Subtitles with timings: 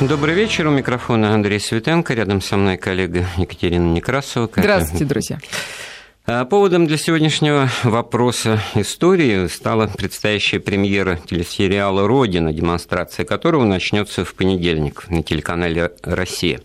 [0.00, 0.66] Добрый вечер.
[0.66, 2.14] У микрофона Андрей Светенко.
[2.14, 4.48] Рядом со мной коллега Екатерина Некрасова.
[4.56, 5.38] Здравствуйте, друзья.
[6.26, 14.34] А, поводом для сегодняшнего вопроса истории стала предстоящая премьера телесериала «Родина», демонстрация которого начнется в
[14.34, 16.62] понедельник на телеканале «Россия».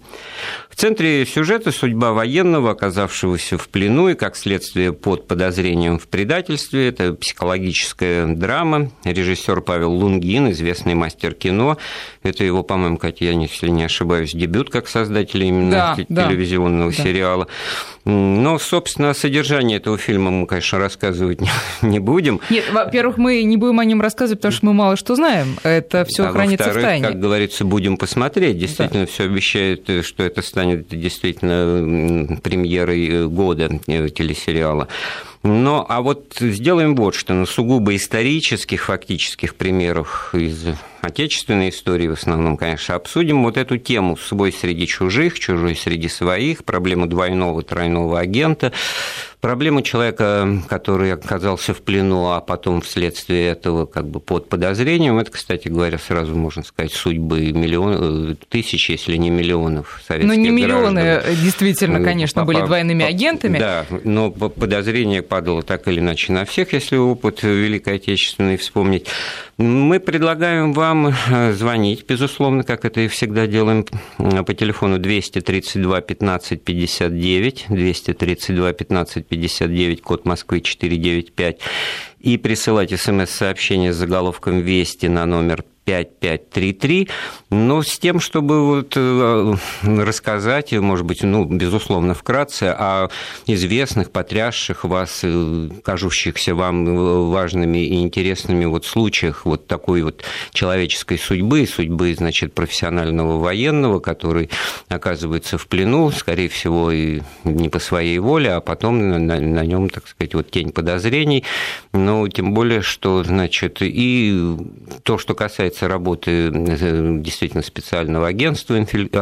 [0.75, 6.89] В центре сюжета судьба военного, оказавшегося в плену и, как следствие, под подозрением в предательстве.
[6.89, 8.91] Это психологическая драма.
[9.05, 11.77] Режиссер Павел Лунгин, известный мастер кино.
[12.23, 17.03] Это его, по-моему, Катя, я, если не ошибаюсь, дебют как создателя именно да, телевизионного да,
[17.03, 17.47] сериала.
[18.03, 21.49] Но, собственно, о содержании этого фильма мы, конечно, рассказывать не,
[21.83, 22.41] не будем.
[22.49, 25.55] Нет, во-первых, мы не будем о нем рассказывать, потому что мы мало что знаем.
[25.63, 27.07] Это все а хранится в тайне.
[27.07, 28.59] как говорится, будем посмотреть.
[28.59, 29.07] Действительно, да.
[29.09, 34.87] все обещает, что это станет станет действительно премьерой года э, телесериала.
[35.45, 40.65] Но, а вот сделаем вот что, на сугубо исторических, фактических примерах из
[41.01, 46.63] отечественной истории в основном, конечно, обсудим вот эту тему «свой среди чужих», «чужой среди своих»,
[46.63, 48.71] проблему двойного, тройного агента,
[49.39, 55.31] проблему человека, который оказался в плену, а потом вследствие этого как бы под подозрением, это,
[55.31, 61.01] кстати говоря, сразу можно сказать, судьбы миллион, тысяч, если не миллионов советских Ну, не миллионы,
[61.01, 61.35] граждан.
[61.43, 63.59] действительно, конечно, по, были двойными по, агентами.
[63.59, 69.07] Да, но подозрение падало так или иначе на всех, если опыт Великой Отечественной вспомнить.
[69.57, 73.85] Мы предлагаем вам э, звонить, безусловно, как это и всегда делаем,
[74.17, 81.59] по телефону 232 15 59, 232 15 59, код Москвы 495,
[82.25, 87.09] и присылать смс-сообщение с заголовком «Вести» на номер 5533,
[87.51, 93.09] но с тем, чтобы вот э, рассказать, может быть, ну, безусловно, вкратце о
[93.45, 101.19] известных, потрясших вас, э, кажущихся вам важными и интересными вот случаях вот такой вот человеческой
[101.19, 104.49] судьбы, судьбы, значит, профессионального военного, который
[104.89, 109.89] оказывается в плену, скорее всего, и не по своей воле, а потом на, на нем,
[109.89, 111.43] так сказать, вот тень подозрений,
[111.93, 114.57] но тем более, что, значит, и
[115.03, 118.77] то, что касается работы э, действительно специального агентства,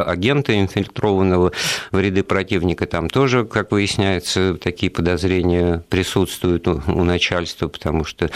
[0.06, 1.52] агента инфильтрованного
[1.92, 8.30] в ряды противника, там тоже, как выясняется, такие подозрения присутствуют у начальства, потому что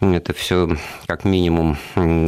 [0.00, 0.76] это все
[1.06, 1.76] как минимум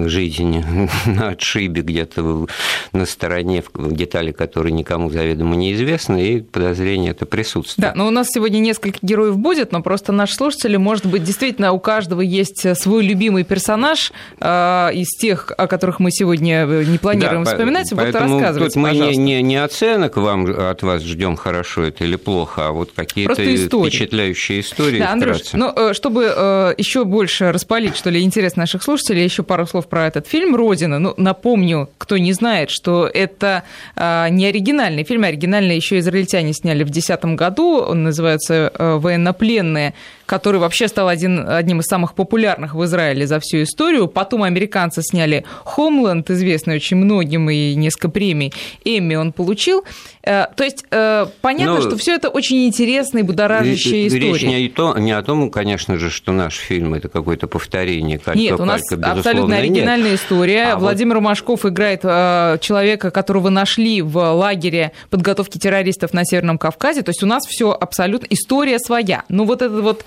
[0.08, 0.64] жизнь
[1.06, 2.46] на отшибе где-то
[2.92, 7.88] на стороне, в детали, которые никому заведомо неизвестны, и подозрение это присутствует.
[7.88, 11.69] Да, но у нас сегодня несколько героев будет, но просто наши слушатели, может быть, действительно
[11.72, 16.98] у каждого есть свой любимый персонаж э, из тех о которых мы сегодня э, не
[16.98, 18.74] планируем да, вспоминать, будут рассказывать.
[18.74, 22.72] Тут мы не, не, не оценок вам от вас ждем, хорошо это или плохо, а
[22.72, 24.98] вот какие-то впечатляющие истории.
[24.98, 29.42] Да, Андрюш, ну, э, чтобы э, еще больше распалить, что ли, интерес наших слушателей, еще
[29.42, 30.98] пару слов про этот фильм «Родина».
[30.98, 33.64] Ну, напомню, кто не знает, что это
[33.96, 39.94] не оригинальный фильм, а оригинальный еще израильтяне сняли в 2010 году, он называется «Военнопленные»,
[40.30, 44.06] который вообще стал один, одним из самых популярных в Израиле за всю историю.
[44.06, 48.52] Потом американцы сняли «Хомленд», известный очень многим, и несколько премий
[48.84, 49.84] Эмми он получил.
[50.22, 51.80] Э, то есть э, понятно, Но...
[51.80, 54.32] Ну, что все это очень интересная и будоражащая история.
[54.32, 58.18] Речь не, то, не о том, конечно же, что наш фильм это какое-то повторение.
[58.18, 60.20] Калька, нет, у нас калька, абсолютно оригинальная нет.
[60.20, 60.74] история.
[60.74, 61.24] А Владимир вот...
[61.24, 67.02] Машков играет э, человека, которого нашли в лагере подготовки террористов на Северном Кавказе.
[67.02, 69.24] То есть у нас все абсолютно история своя.
[69.28, 70.04] Но вот этот вот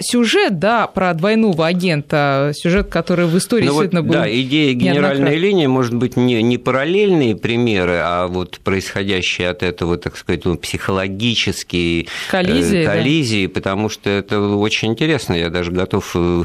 [0.00, 4.14] сюжет, да, про двойного агента, сюжет, который в истории ну, действительно вот, был.
[4.14, 9.96] Да, идея генеральной линии, может быть, не, не параллельные примеры, а вот происходящие от этого,
[9.96, 13.52] так сказать, ну, психологические э, коллизии, коллизии да.
[13.54, 15.34] потому что это очень интересно.
[15.34, 16.44] Я даже готов э,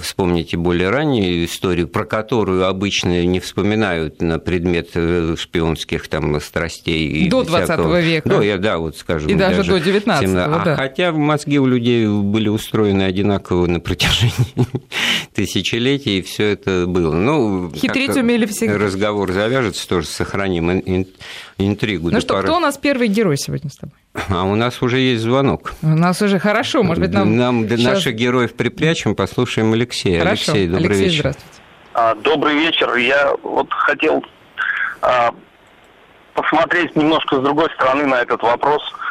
[0.00, 6.40] вспомнить и более раннюю историю, про которую обычно не вспоминают на предмет э, шпионских там
[6.40, 7.28] страстей.
[7.28, 8.28] До 20 века.
[8.28, 9.30] Да, я, да, вот скажем.
[9.30, 10.76] И даже, даже до 19 а да.
[10.76, 14.54] Хотя мозги у людей были были устроены одинаково на протяжении
[15.34, 17.14] тысячелетий, и все это было.
[17.14, 18.76] Ну, Хитрить умели всегда.
[18.76, 20.70] Разговор завяжется, тоже сохраним
[21.56, 22.10] интригу.
[22.10, 22.46] Ну что, пары...
[22.46, 23.94] кто у нас первый герой сегодня с тобой?
[24.28, 25.72] А у нас уже есть звонок.
[25.82, 27.36] У нас уже хорошо, может быть, нам...
[27.36, 27.80] Нам сейчас...
[27.80, 30.20] наших героев припрячем, послушаем Алексея.
[30.20, 30.52] Хорошо.
[30.52, 31.20] Алексей, добрый Алексей, вечер.
[31.20, 31.58] здравствуйте.
[31.94, 32.94] А, добрый вечер.
[32.96, 34.22] Я вот хотел
[35.00, 35.34] а,
[36.34, 38.82] посмотреть немножко с другой стороны на этот вопрос–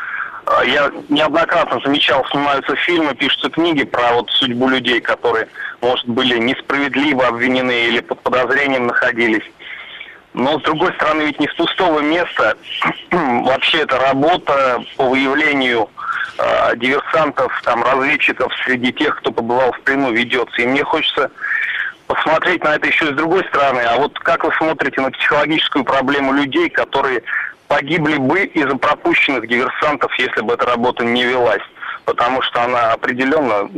[0.65, 5.47] я неоднократно замечал, снимаются фильмы, пишутся книги про вот судьбу людей, которые,
[5.81, 9.43] может, были несправедливо обвинены или под подозрением находились.
[10.33, 12.57] Но, с другой стороны, ведь не с пустого места.
[13.11, 15.89] Вообще, это работа по выявлению
[16.39, 20.61] э, диверсантов, там, разведчиков среди тех, кто побывал в плену, ведется.
[20.61, 21.29] И мне хочется
[22.07, 23.81] посмотреть на это еще с другой стороны.
[23.81, 27.23] А вот как вы смотрите на психологическую проблему людей, которые
[27.73, 31.63] погибли бы из-за пропущенных диверсантов, если бы эта работа не велась?
[32.05, 33.69] Потому что она определенно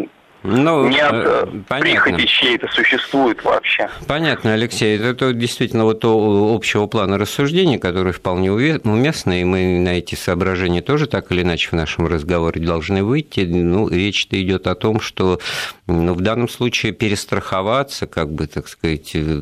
[0.43, 1.79] ну, не от э, понятно.
[1.79, 3.89] прихоти чьей-то существует вообще.
[4.07, 4.99] Понятно, Алексей.
[4.99, 11.07] Это действительно вот общего плана рассуждений, которые вполне уместны, и мы на эти соображения тоже
[11.07, 13.39] так или иначе в нашем разговоре должны выйти.
[13.39, 15.39] Ну, речь-то идет о том, что
[15.87, 19.41] ну, в данном случае перестраховаться, как бы, так сказать, э,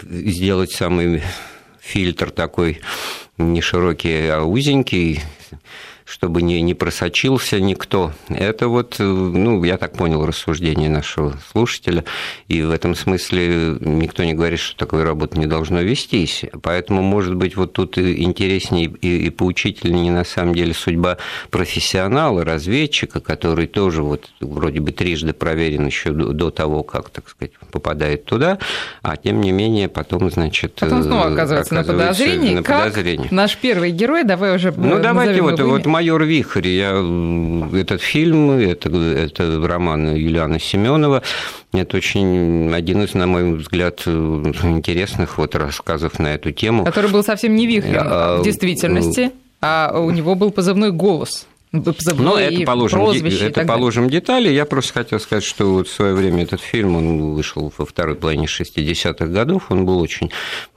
[0.00, 1.22] сделать самый
[1.80, 2.80] фильтр такой
[3.42, 5.20] не широкий, а узенький,
[6.12, 8.12] чтобы не, не просочился никто.
[8.28, 12.04] Это вот, э, ну, я так понял рассуждение нашего слушателя,
[12.48, 16.44] и в этом смысле никто не говорит, что такой работы не должно вестись.
[16.62, 21.16] Поэтому, может быть, вот тут интереснее и, и поучительнее на самом деле судьба
[21.50, 27.30] профессионала, разведчика, который тоже вот вроде бы трижды проверен еще до, до того, как, так
[27.30, 28.58] сказать, попадает туда,
[29.00, 30.74] а тем не менее потом, значит...
[30.74, 32.54] Потом снова оказывается, оказывается на подозрении.
[32.56, 33.28] На подозрении.
[33.30, 36.66] наш первый герой, давай уже Ну, давайте вот, вот «Майор Вихрь».
[36.66, 36.90] Я,
[37.78, 41.22] этот фильм, это, это роман Юлиана Семенова.
[41.72, 46.84] Это очень один из, на мой взгляд, интересных вот рассказов на эту тему.
[46.84, 51.46] Который был совсем не вихрем а, в действительности, а у него был позывной «Голос».
[51.70, 54.50] Ну, это положим, это положим детали.
[54.50, 58.16] Я просто хотел сказать, что вот в свое время этот фильм, он вышел во второй
[58.16, 60.30] половине 60-х годов, он был очень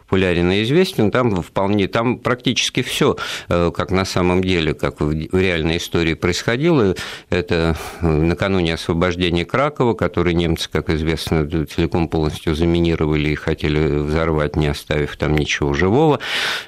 [0.05, 3.17] популярен и известен, там вполне, там практически все,
[3.49, 6.95] э, как на самом деле, как в реальной истории происходило.
[7.29, 14.55] Это э, накануне освобождения Кракова, который немцы, как известно, целиком полностью заминировали и хотели взорвать,
[14.55, 16.19] не оставив там ничего живого.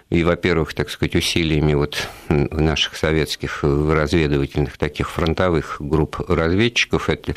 [0.10, 7.36] И, во-первых, так сказать, усилиями вот наших советских разведывательных таких фронтовых групп разведчиков это,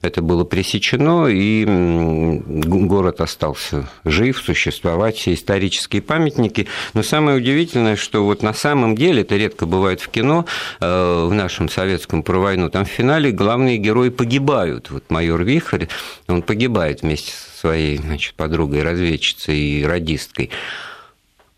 [0.00, 1.64] это было пресечено, и
[2.46, 6.68] город остался жив, существовать, исторические памятники.
[6.94, 10.46] Но самое удивительное, что вот на самом деле, это редко бывает в кино,
[10.80, 14.90] э, в нашем советском про войну, там в финале главные герои погибают.
[14.90, 15.86] Вот майор Вихрь,
[16.28, 20.50] он погибает вместе со своей значит, подругой, разведчицей и радисткой.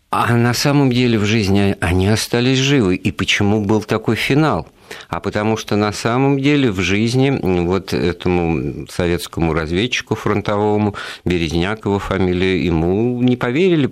[0.09, 2.95] А на самом деле в жизни они остались живы.
[2.95, 4.67] И почему был такой финал?
[5.09, 12.63] А потому что на самом деле в жизни вот этому советскому разведчику фронтовому, Березнякову фамилия,
[12.63, 13.91] ему не поверили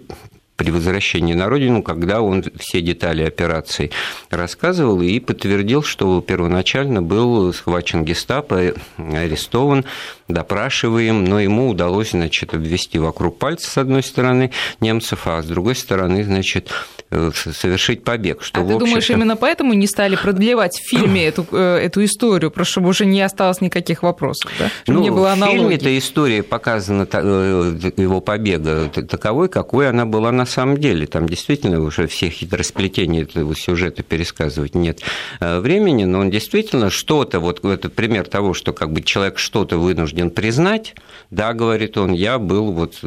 [0.55, 3.91] при возвращении на родину, когда он все детали операции
[4.29, 9.85] рассказывал и подтвердил, что первоначально был схвачен гестапо, арестован,
[10.27, 15.75] допрашиваем, но ему удалось, значит, обвести вокруг пальца с одной стороны немцев, а с другой
[15.75, 16.71] стороны, значит,
[17.09, 18.43] э, совершить побег.
[18.43, 22.51] Что, а ты думаешь, именно поэтому не стали продлевать в фильме эту, э, эту историю,
[22.51, 24.69] просто чтобы уже не осталось никаких вопросов, да?
[24.83, 25.57] Чтобы ну, не было аналогии.
[25.57, 31.07] в фильме эта история показана, э, его побега, таковой, какой она была на самом деле.
[31.07, 35.01] Там действительно уже все хитросплетения этого сюжета пересказывать нет
[35.39, 40.31] времени, но он действительно что-то, вот это пример того, что как бы человек что-то вынужден
[40.31, 40.95] признать,
[41.29, 42.99] да, говорит он, я был вот,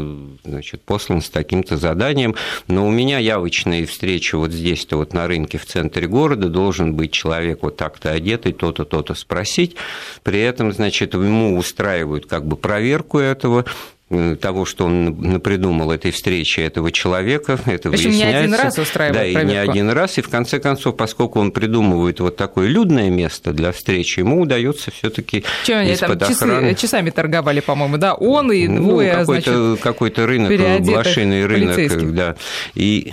[0.44, 2.34] значит, послан с таким-то заданием,
[2.66, 7.12] но у меня явочные встречи вот здесь-то вот на рынке в центре города должен быть
[7.12, 9.76] человек вот так-то одетый, то-то, то-то спросить,
[10.22, 13.95] при этом, значит, ему устраивают как бы проверку этого, Э,
[14.40, 18.26] того, что он придумал этой встречи этого человека, это Причем выясняется.
[18.26, 19.46] не один раз устраивает Да, проверку.
[19.46, 23.52] и не один раз, и в конце концов, поскольку он придумывает вот такое людное место
[23.52, 26.70] для встречи, ему удается все таки из-под там охраны...
[26.74, 31.44] часы, часами торговали, по-моему, да, он и ну, двое, ну, какой-то, значит, какой-то рынок, блошиный
[31.46, 32.36] рынок, да,
[32.74, 33.12] и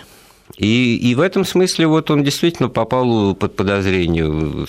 [0.58, 4.68] и, и в этом смысле вот он действительно попал под подозрение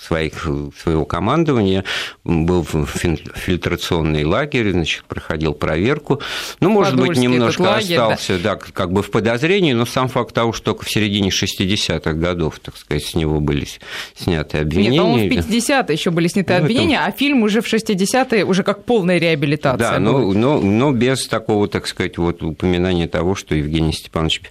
[0.00, 0.46] своих,
[0.80, 1.84] своего командования,
[2.24, 6.20] был в фильтрационный лагерь, значит, проходил проверку.
[6.60, 8.54] Ну, может быть, немножко лагерь, остался, да.
[8.54, 12.60] да, как бы в подозрении, но сам факт того, что только в середине 60-х годов,
[12.60, 13.66] так сказать, с него были
[14.14, 14.90] сняты обвинения.
[14.90, 17.06] Нет, по-моему, в 50-е еще были сняты ну, обвинения, это...
[17.06, 19.92] а фильм уже в 60-е уже как полная реабилитация.
[19.92, 24.42] Да, но, но, но без такого, так сказать, вот упоминания того, что Евгений Степанович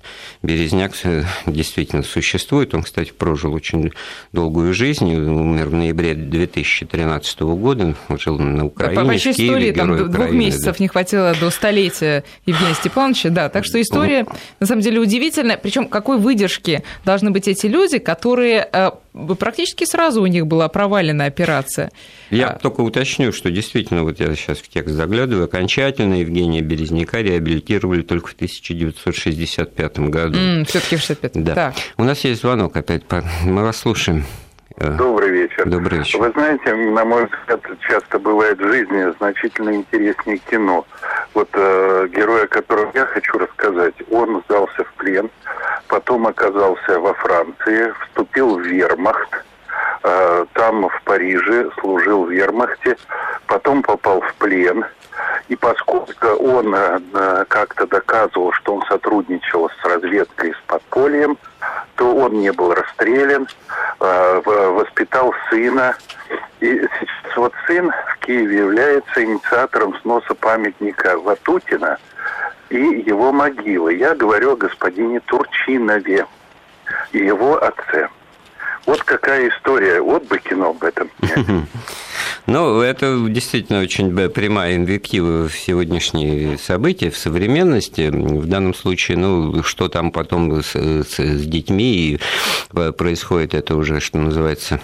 [0.66, 0.94] Березняк
[1.46, 2.74] действительно существует.
[2.74, 3.92] Он, кстати, прожил очень
[4.34, 9.92] долгую жизнь, умер в ноябре 2013 года, жил на Украине, да, почти сто лет, там
[9.92, 10.84] Украины, двух месяцев да.
[10.84, 14.26] не хватило до столетия Евгения Степановича, да, так что история,
[14.60, 18.92] на самом деле, удивительная, причем какой выдержки должны быть эти люди, которые э,
[19.40, 21.92] практически сразу у них была провалена операция.
[22.30, 22.60] Я а...
[22.60, 28.30] только уточню, что действительно, вот я сейчас в текст заглядываю, окончательно Евгения Березняка реабилитировали только
[28.30, 30.38] в 1965 году.
[30.38, 31.56] Mm, Все-таки в 65 Да.
[31.56, 31.76] Так.
[31.98, 33.04] У нас есть звонок опять,
[33.46, 34.26] мы вас слушаем.
[34.78, 35.66] Э, Добрый вечер.
[35.66, 36.20] Добрый вечер.
[36.20, 40.86] Вы знаете, на мой взгляд, часто бывает в жизни значительно интереснее кино.
[41.34, 45.30] Вот э, герой, о котором я хочу рассказать, он сдался в плен,
[45.88, 49.46] потом оказался во Франции, вступил в вермахт,
[50.04, 52.98] э, там в Париже служил в вермахте,
[53.48, 54.84] потом попал в плен.
[55.48, 61.38] И поскольку он э, как-то доказывал, что он сотрудничал с разведкой, с подпольем,
[61.96, 63.48] то он не был расстрелян,
[64.00, 65.96] э, воспитал сына.
[66.60, 66.68] И
[67.00, 71.98] сейчас вот сын в Киеве является инициатором сноса памятника Ватутина
[72.70, 73.94] и его могилы.
[73.94, 76.26] Я говорю о господине Турчинове
[77.12, 78.10] и его отце.
[78.86, 80.02] Вот какая история.
[80.02, 81.10] Вот бы кино об этом
[82.48, 88.10] Ну, это действительно очень прямая инвектива в сегодняшние события, в современности.
[88.10, 92.20] В данном случае, ну, что там потом с, с, с детьми
[92.98, 94.80] происходит, это уже, что называется,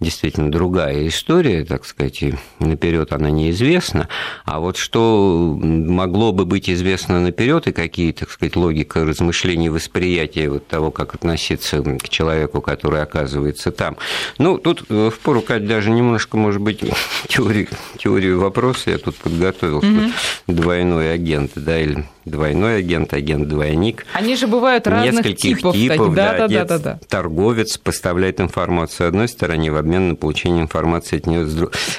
[0.00, 4.08] действительно другая история, так сказать, и наперед она неизвестна.
[4.44, 10.48] А вот что могло бы быть известно наперед и какие, так сказать, логика размышлений, восприятия
[10.48, 13.96] вот того, как относиться к человеку, который оказывается там.
[14.38, 16.80] Ну, тут в пору даже немножко, может быть,
[17.28, 20.12] теорию, теорию вопроса я тут подготовил, mm-hmm.
[20.44, 24.06] что двойной агент, да, или двойной агент, агент-двойник.
[24.12, 25.74] Они же бывают разных нескольких типов.
[25.74, 30.62] типов да, да, да, да, да, Торговец поставляет информацию одной стороне в обмен на получение
[30.62, 31.48] информации от нее,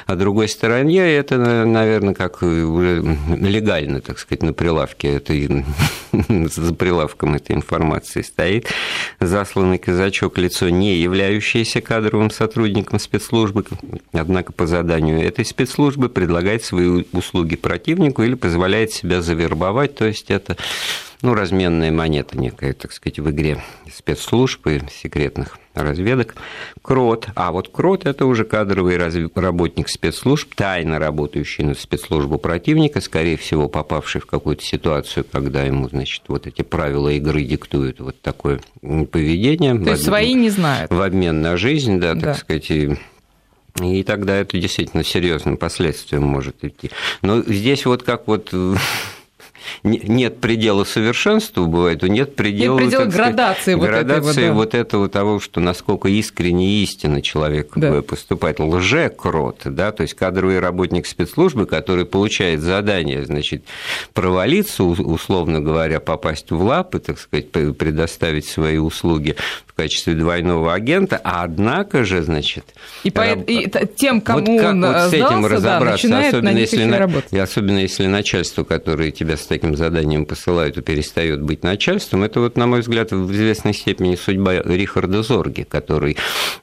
[0.06, 5.34] а другой стороне это, наверное, как уже легально, так сказать, на прилавке, это
[6.12, 8.68] за прилавком этой информации стоит.
[9.20, 13.66] Засланный казачок, лицо не являющееся кадровым сотрудником спецслужбы,
[14.14, 20.32] однако по заданию этой спецслужбы предлагает свои услуги противнику или позволяет себя завербовать, то есть
[20.32, 20.56] это
[21.22, 23.62] ну, разменная монета некая, так сказать, в игре
[23.92, 26.36] спецслужб и секретных разведок.
[26.82, 27.30] КРОТ.
[27.36, 33.70] А вот КРОТ– это уже кадровый работник спецслужб, тайно работающий на спецслужбу противника, скорее всего,
[33.70, 39.78] попавший в какую-то ситуацию, когда ему, значит, вот эти правила игры диктуют вот такое поведение.
[39.78, 40.92] То есть свои не знают.
[40.92, 42.34] В обмен на жизнь, да, так да.
[42.36, 42.98] сказать, и
[43.80, 46.92] и тогда это действительно серьезным последствиям может идти.
[47.22, 48.54] Но здесь вот как вот
[49.84, 54.54] нет предела совершенству, бывает, нет предела, нет предела градации, сказать, вот, градации этого, да.
[54.54, 58.02] вот этого того, что насколько искренне и истинно человек да.
[58.02, 58.60] поступает.
[58.60, 63.64] Лже-крот, да, то есть кадровый работник спецслужбы, который получает задание, значит,
[64.14, 69.36] провалиться, условно говоря, попасть в лапы, так сказать, предоставить свои услуги
[69.82, 72.66] качестве двойного агента, а однако же, значит...
[73.04, 73.40] И, по, раб...
[73.48, 77.10] и тем, кому вот как он вот с этим сдался, разобраться, да, особенно, если на...
[77.32, 82.42] и особенно если начальство, которое тебя с таким заданием посылают и перестает быть начальством, это
[82.42, 86.16] вот, на мой взгляд, в известной степени судьба Рихарда Зорги, который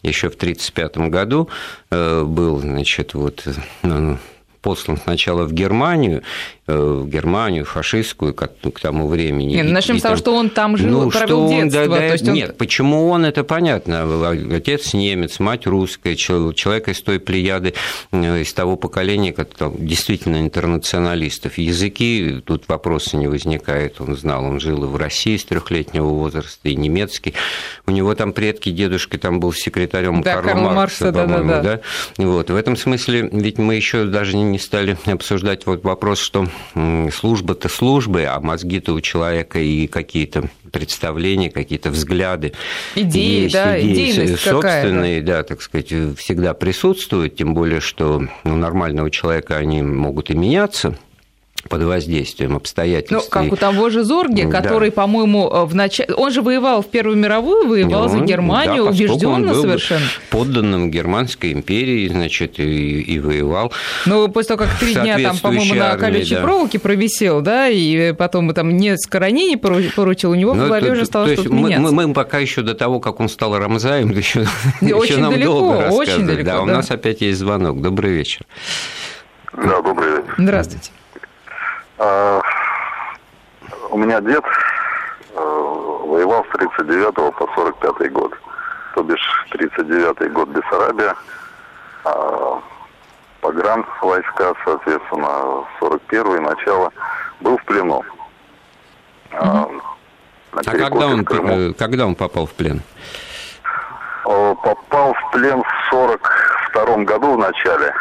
[0.03, 1.49] еще в 1935 году
[1.91, 3.45] э, был, значит, вот
[3.83, 4.19] ну,
[4.61, 6.23] послан сначала в Германию, э,
[6.69, 9.55] в Германию фашистскую к, к тому времени.
[9.55, 11.89] Нет, ну, начнем и, с того, что он там жил, ну, провел что он, детство.
[11.89, 12.57] Да, да, есть нет, он...
[12.57, 14.31] почему он, это понятно.
[14.55, 17.73] Отец немец, мать русская, человек из той плеяды,
[18.13, 19.49] э, из того поколения, как
[19.79, 21.57] действительно интернационалистов.
[21.57, 24.01] Языки, тут вопроса не возникает.
[24.01, 27.33] Он знал, он жил и в России с трехлетнего возраста, и немецкий.
[27.87, 31.57] У него там предки, дедушка там был секретарем да, Карла, Карла Маркса, Маркса по-моему, да,
[31.57, 31.81] да, да.
[32.19, 32.25] да.
[32.25, 32.51] Вот.
[32.51, 36.47] В этом смысле, ведь мы еще даже не стали обсуждать вот вопрос, что
[37.13, 42.53] служба-то службы, а мозги-то у человека и какие-то представления, какие-то взгляды.
[42.95, 49.11] Идеи, есть, да, идеи собственные, да, так сказать, всегда присутствуют, тем более, что у нормального
[49.11, 50.99] человека они могут и меняться–
[51.63, 53.29] под воздействием обстоятельств.
[53.29, 54.97] Ну, как у того же Зорги, который, да.
[54.97, 56.13] по-моему, в начале...
[56.15, 60.07] Он же воевал в Первую мировую, воевал ну, за Германию, да, убежденно совершенно.
[60.31, 63.73] подданным Германской империи, значит, и, и воевал.
[64.07, 66.43] Ну, после того, как три дня там, по-моему, на колючей да.
[66.43, 71.05] проволоке провисел, да, и потом там несколько ранений поручил, у него ну, в голове уже
[71.05, 71.93] стало что-то мы, меняться.
[71.93, 74.47] Мы, мы пока еще до того, как он стал Рамзаем, еще,
[74.81, 76.09] еще нам далеко, долго рассказывать.
[76.09, 77.81] Очень далеко, да, да, у нас опять есть звонок.
[77.81, 78.43] Добрый вечер.
[79.53, 80.35] Да, добрый вечер.
[80.39, 80.91] Здравствуйте.
[81.99, 82.41] А,
[83.91, 84.45] у меня дед
[85.35, 88.33] а, воевал с 39 по 45 год.
[88.95, 91.15] То бишь 39 год Бессарабия,
[92.05, 92.61] а
[93.41, 96.93] погран войска, соответственно, 41 начало,
[97.41, 98.05] был в плену.
[99.33, 99.69] А,
[100.53, 102.81] а когда он, э, когда он попал в плен?
[104.25, 107.95] Попал в плен в 42 году в начале.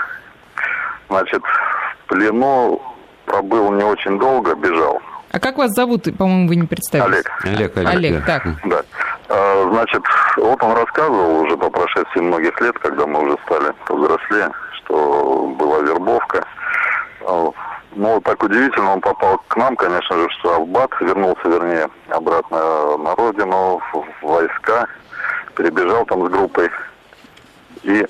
[1.10, 2.82] Значит, в плену
[3.28, 5.00] пробыл не очень долго, бежал.
[5.32, 6.06] А как вас зовут?
[6.18, 7.26] По-моему, вы не представились.
[7.44, 7.78] Олег.
[7.78, 8.26] Олег, Олег, Олег да.
[8.26, 8.44] так.
[8.66, 8.82] Да.
[9.30, 10.02] А, значит,
[10.38, 15.82] вот он рассказывал уже по прошествии многих лет, когда мы уже стали повзрослее, что была
[15.82, 16.46] вербовка.
[17.28, 17.52] А,
[17.96, 22.98] Ну, вот так удивительно, он попал к нам, конечно же, что Албат вернулся, вернее, обратно
[22.98, 24.88] на родину, в войска,
[25.56, 26.70] перебежал там с группой.
[27.84, 28.06] И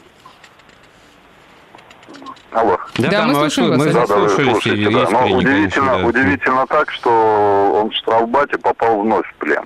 [2.51, 2.77] Алло.
[2.97, 3.77] Да, да, мы слушаем вас.
[3.79, 5.09] Мы да, да, слушаете, да.
[5.09, 6.05] Но удивительно, конечно, да.
[6.05, 9.65] удивительно так, что он в штрафбате попал вновь в плен.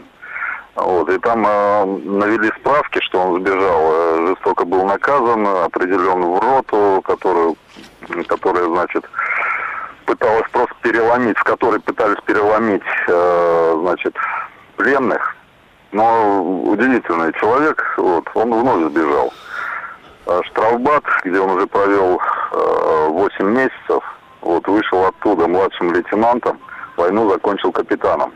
[0.76, 6.40] Вот, и там э, навели справки, что он сбежал, э, жестоко был наказан, определен в
[6.40, 7.58] роту, которую,
[8.28, 9.04] которая, значит,
[10.06, 14.16] пыталась просто переломить, в которой пытались переломить, э, значит,
[14.78, 15.36] пленных.
[15.92, 19.34] Но удивительный человек, вот, он вновь сбежал.
[20.26, 22.20] А штрафбат, где он уже провел
[22.52, 24.04] э, 8 месяцев,
[24.42, 26.60] вот, вышел оттуда младшим лейтенантом,
[26.98, 28.32] войну закончил капитаном.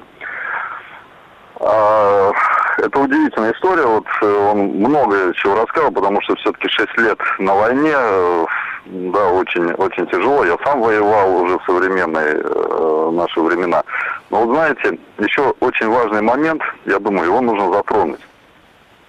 [1.60, 2.32] А,
[2.77, 3.86] это удивительная история.
[3.86, 8.46] Вот э, он много чего рассказал, потому что все-таки 6 лет на войне, э,
[8.86, 10.44] да, очень, очень тяжело.
[10.44, 13.84] Я сам воевал уже в современные э, наши времена.
[14.30, 18.22] Но вот знаете, еще очень важный момент, я думаю, его нужно затронуть.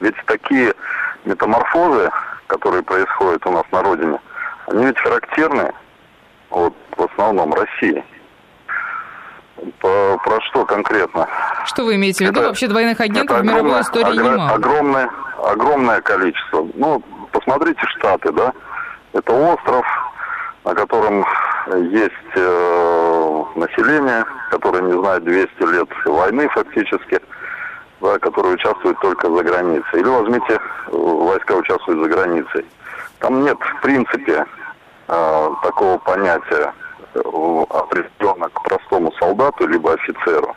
[0.00, 0.72] Ведь такие
[1.24, 2.10] метаморфозы,
[2.46, 4.18] которые происходят у нас на родине,
[4.68, 5.72] они ведь характерны
[6.50, 8.04] вот, в основном России.
[9.80, 11.26] По, про что конкретно?
[11.64, 12.40] Что вы имеете в виду?
[12.40, 14.50] Это, Вообще двойных агентов в мировой истории огр- немало.
[14.50, 15.10] Огромное,
[15.44, 16.66] огромное количество.
[16.74, 18.52] Ну, посмотрите Штаты, да?
[19.14, 19.86] Это остров,
[20.64, 21.24] на котором
[21.90, 27.20] есть э, население, которое не знает 200 лет войны фактически,
[28.00, 30.00] да, которое участвует только за границей.
[30.00, 30.58] Или возьмите, э,
[30.90, 32.64] войска участвуют за границей.
[33.18, 34.44] Там нет, в принципе,
[35.08, 36.72] э, такого понятия
[37.14, 37.20] э,
[37.70, 40.54] определенно к простому солдату либо офицеру.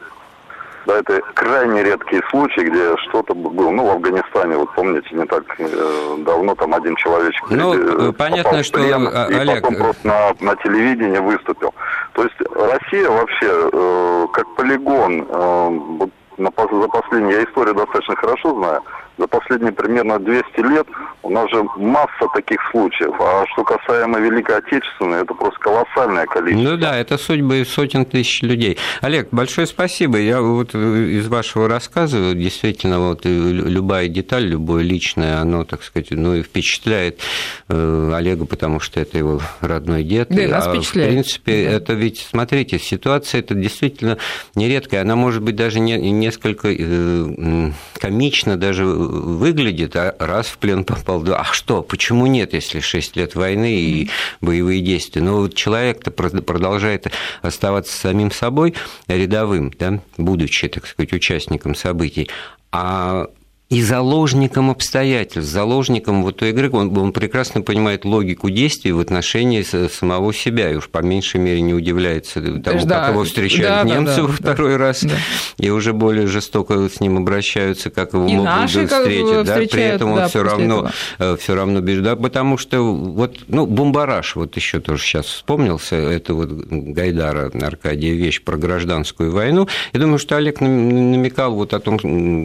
[0.86, 3.70] Да, это крайне редкие случаи, где что-то было.
[3.70, 8.64] Ну, в Афганистане, вот помните, не так э, давно там один человечек ну, э, понятно,
[8.64, 9.62] что плен, а, и Олег...
[9.62, 11.74] потом просто на, на телевидении выступил.
[12.14, 16.08] То есть Россия вообще э, как полигон, э,
[16.40, 18.82] на, за последние, я историю достаточно хорошо знаю,
[19.20, 20.88] за последние примерно 200 лет
[21.22, 23.14] у нас же масса таких случаев.
[23.20, 26.72] А что касаемо Великой Отечественной, это просто колоссальное количество.
[26.72, 28.78] Ну да, это судьбы сотен тысяч людей.
[29.02, 30.18] Олег, большое спасибо.
[30.18, 36.36] Я вот из вашего рассказа действительно вот любая деталь, любое личное, оно, так сказать, ну
[36.36, 37.20] и впечатляет
[37.68, 40.30] э, Олега, потому что это его родной дед.
[40.30, 41.10] Да, и нас а, впечатляет.
[41.10, 41.72] В принципе, да.
[41.76, 44.18] это ведь, смотрите, ситуация это действительно
[44.56, 45.02] нередкая.
[45.02, 51.22] Она может быть даже не, несколько э, комично даже выглядит, а раз в плен попал,
[51.22, 54.10] да, а что, почему нет, если 6 лет войны и
[54.42, 55.22] боевые действия?
[55.22, 58.76] Но вот человек-то продолжает оставаться самим собой
[59.08, 62.30] рядовым, да, будучи, так сказать, участником событий.
[62.72, 63.28] А
[63.70, 69.62] и заложником обстоятельств, заложником вот той игры, он, он прекрасно понимает логику действий в отношении
[69.62, 73.96] самого себя, и уж по меньшей мере не удивляется тому, да, как его встречают да,
[73.96, 75.16] немцы да, во второй да, раз, да.
[75.58, 79.84] и уже более жестоко с ним обращаются, как его и могут наши встретить, да, при
[79.84, 84.36] этом он да, все равно, э, все равно бежит, да, потому что вот, ну, бомбараж,
[84.36, 90.18] вот еще тоже сейчас вспомнился, это вот Гайдара Аркадия вещь про гражданскую войну, я думаю,
[90.18, 91.98] что Олег намекал вот о том,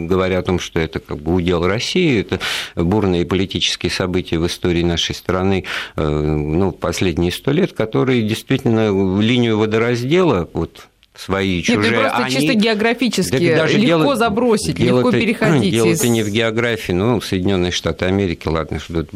[0.07, 2.21] говоря о том, что это как бы удел России.
[2.21, 2.39] Это
[2.75, 5.63] бурные политические события в истории нашей страны
[5.95, 11.91] э, ну, последние сто лет, которые действительно линию водораздела вот, свои чужие.
[11.91, 12.35] Нет, просто они...
[12.35, 14.15] чисто географически да, даже легко дело...
[14.15, 15.73] забросить, дело легко переходить.
[15.73, 16.09] Дело-то из...
[16.09, 19.15] не в географии, ну, Соединенные Штаты Америки, ладно, что это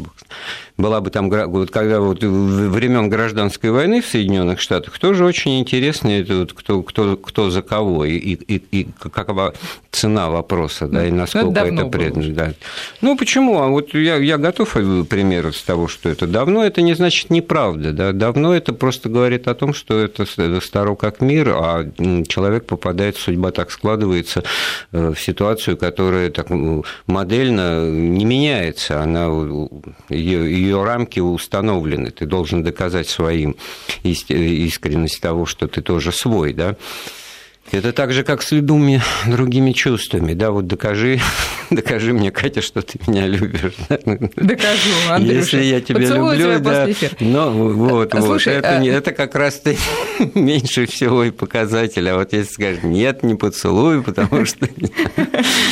[0.80, 6.08] была бы там, вот когда вот времен гражданской войны в Соединенных Штатах, тоже очень интересно,
[6.08, 9.54] это вот кто, кто, кто за кого и, и, и какова
[9.90, 12.34] цена вопроса, да, и ну, насколько это, это предано.
[12.34, 12.52] Да.
[13.00, 13.60] Ну, почему?
[13.60, 14.72] А вот я, я готов
[15.08, 19.48] пример с того, что это давно, это не значит неправда, да, давно это просто говорит
[19.48, 20.24] о том, что это
[20.60, 21.90] старо как мир, а
[22.28, 24.44] человек попадает, судьба так складывается
[24.92, 26.48] э, в ситуацию, которая так
[27.06, 29.26] модельно не меняется, она
[30.08, 32.10] ее ее рамки установлены.
[32.10, 33.56] Ты должен доказать своим
[34.02, 36.76] искренность того, что ты тоже свой, да.
[37.72, 40.34] Это так же, как с любыми другими чувствами.
[40.34, 41.20] Да, вот докажи,
[41.70, 43.74] докажи мне, Катя, что ты меня любишь.
[43.88, 45.36] Докажу, Андрюша.
[45.36, 47.20] Если я тебя Поцелую люблю, тебя да.
[47.20, 48.64] Ну, вот, Слушай, вот.
[48.64, 48.84] Это, а...
[48.84, 49.78] это как раз ты
[50.34, 52.08] меньше всего и показатель.
[52.08, 54.68] А вот если скажешь, нет, не поцелуй, потому что...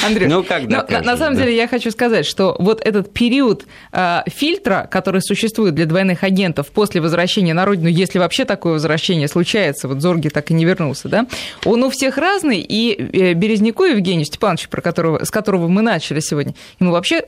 [0.07, 1.43] Андрюш, ну, как докажешь, на, на самом да.
[1.43, 6.69] деле я хочу сказать, что вот этот период э, фильтра, который существует для двойных агентов
[6.69, 11.09] после возвращения на родину, если вообще такое возвращение случается, вот Зорги так и не вернулся,
[11.09, 11.27] да,
[11.65, 16.21] он у всех разный, и э, Березняку Евгению Степановичу, про которого, с которого мы начали
[16.21, 17.25] сегодня, ему вообще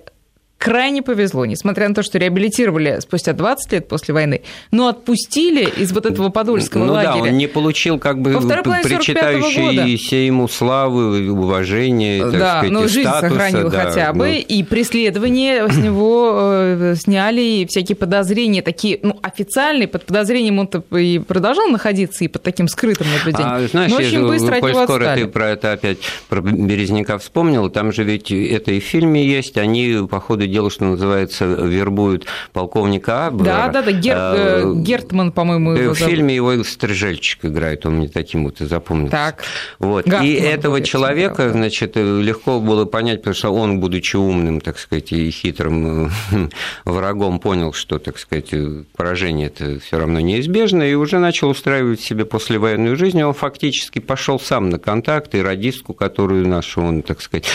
[0.60, 5.90] крайне повезло, несмотря на то, что реабилитировали спустя 20 лет после войны, но отпустили из
[5.90, 7.14] вот этого подольского ну, лагеря.
[7.14, 12.82] Ну да, он не получил как бы причитающиеся ему славы, уважения, так да, сказать, но
[12.82, 14.32] жизнь статуса, сохранил да, хотя бы, ну...
[14.34, 20.84] и преследование с него э, сняли, и всякие подозрения такие, ну, официальные, под подозрением он-то
[20.94, 23.64] и продолжал находиться, и под таким скрытым наблюдением.
[23.64, 25.22] А, знаешь, но очень быстро от коль скоро отстали.
[25.22, 29.56] ты про это опять, про Березняка вспомнил, там же ведь это и в фильме есть,
[29.56, 33.44] они, по ходу дела, что называется, вербуют полковника Абвера.
[33.44, 34.14] Да, да, да, Гер...
[34.16, 39.12] А, Гертман, по-моему, его В фильме его Стрижельчик играет, он мне таким вот и запомнился.
[39.12, 39.44] Так.
[39.78, 40.06] Вот.
[40.06, 41.52] Гартман и этого будет, человека, правда.
[41.52, 46.10] значит, легко было понять, потому что он, будучи умным, так сказать, и хитрым
[46.84, 48.52] врагом, понял, что, так сказать,
[48.96, 53.22] поражение это все равно неизбежно, и уже начал устраивать себе послевоенную жизнь.
[53.22, 57.46] Он фактически пошел сам на контакт, и радистку, которую нашу он, так сказать,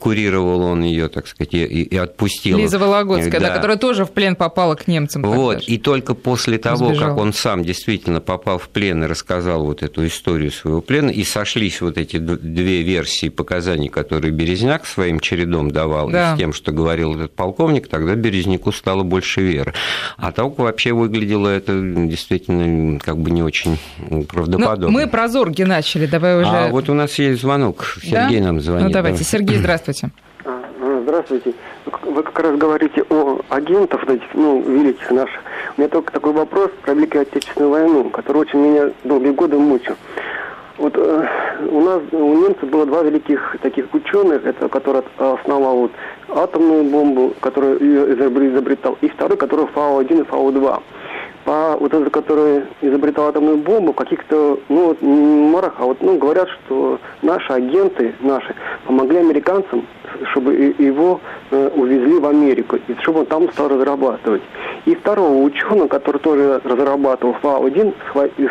[0.00, 2.21] курировал, он ее, так сказать, и, и отпустил.
[2.44, 3.48] Лиза Вологодская, да.
[3.48, 5.22] да, которая тоже в плен попала к немцам.
[5.22, 7.10] Вот, и только после того, Сбежала.
[7.10, 11.24] как он сам действительно попал в плен и рассказал вот эту историю своего плена, и
[11.24, 16.32] сошлись вот эти две версии показаний, которые Березняк своим чередом давал, да.
[16.32, 19.74] и с тем, что говорил этот полковник, тогда Березняку стало больше веры.
[20.16, 23.78] А так вообще выглядело это действительно как бы не очень
[24.28, 24.86] правдоподобно.
[24.86, 26.50] Ну, мы про Зорги начали, давай уже...
[26.50, 28.46] А вот у нас есть звонок, Сергей да?
[28.46, 28.86] нам звонит.
[28.86, 30.10] Ну давайте, Сергей, здравствуйте.
[31.02, 31.52] Здравствуйте.
[32.02, 34.02] Вы как раз говорите о агентах,
[34.34, 35.40] ну, великих наших.
[35.76, 39.96] У меня только такой вопрос про Великую Отечественную войну, который очень меня долгие годы мучил.
[40.78, 41.26] Вот э,
[41.70, 45.92] у нас, у немцев было два великих таких ученых, это который основал вот
[46.28, 47.78] атомную бомбу, которую
[48.14, 50.82] изобретал, и второй, который Фау-1 и Фау-2
[51.44, 56.48] по вот этот, который изобретал атомную бомбу, каких-то, ну, вот, марах, а вот, ну, говорят,
[56.48, 58.54] что наши агенты, наши,
[58.86, 59.86] помогли американцам,
[60.30, 61.20] чтобы его
[61.50, 64.42] э, увезли в Америку, и чтобы он там стал разрабатывать.
[64.84, 67.94] И второго ученого, который тоже разрабатывал ФАО-1,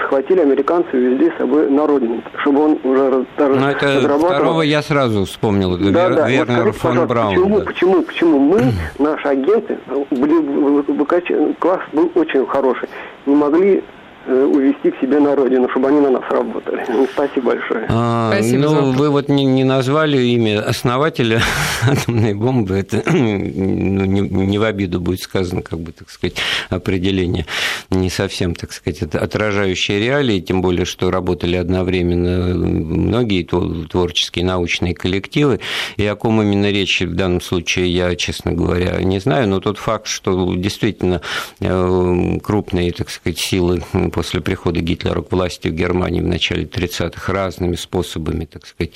[0.05, 4.33] схватили американцы и увезли с собой на родину, чтобы он уже Ну, это разрабатывал.
[4.35, 6.29] второго я сразу вспомнил, это да, Вер, да.
[6.29, 7.35] Вернер вот скажите, фон Браун.
[7.35, 7.65] Почему, да.
[7.65, 8.61] почему, почему мы,
[8.99, 9.77] наши агенты,
[10.09, 12.87] были, класс был очень хороший,
[13.25, 13.83] не могли
[14.27, 16.85] увести к себе на родину, чтобы они на нас работали.
[17.13, 17.85] Спасибо большое.
[17.89, 21.41] А, Спасибо ну, за вы вот не, не назвали имя основателя
[21.87, 26.35] атомной бомбы, это ну, не, не в обиду будет сказано, как бы, так сказать,
[26.69, 27.45] определение.
[27.89, 34.93] Не совсем, так сказать, это отражающее реалии, тем более, что работали одновременно многие творческие научные
[34.93, 35.59] коллективы,
[35.97, 39.77] и о ком именно речь в данном случае я, честно говоря, не знаю, но тот
[39.77, 41.21] факт, что действительно
[41.59, 47.75] крупные, так сказать, силы после прихода Гитлера к власти в Германии в начале 30-х разными
[47.75, 48.93] способами, так сказать,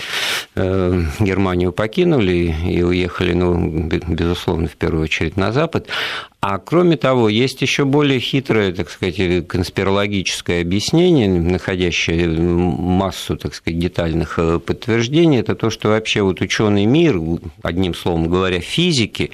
[0.55, 5.87] Германию покинули и уехали, ну, безусловно, в первую очередь на Запад.
[6.47, 13.79] А кроме того, есть еще более хитрое, так сказать, конспирологическое объяснение, находящее массу, так сказать,
[13.79, 15.39] детальных подтверждений.
[15.39, 17.19] Это то, что вообще вот ученый мир,
[17.63, 19.31] одним словом говоря, физики,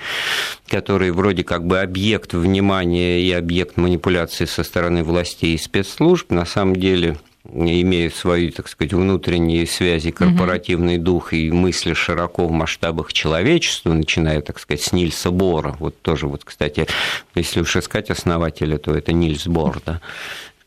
[0.69, 6.45] который вроде как бы объект внимания и объект манипуляции со стороны властей и спецслужб, на
[6.45, 7.17] самом деле
[7.50, 11.04] имея свои, так сказать, внутренние связи, корпоративный угу.
[11.04, 16.28] дух и мысли широко в масштабах человечества, начиная, так сказать, с Нильса Бора, вот тоже
[16.28, 16.88] вот, кстати,
[17.36, 20.02] если уж искать основателя, то это Нильс Бор, да,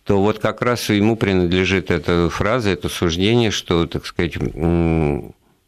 [0.05, 4.35] то вот как раз ему принадлежит эта фраза, это суждение, что, так сказать,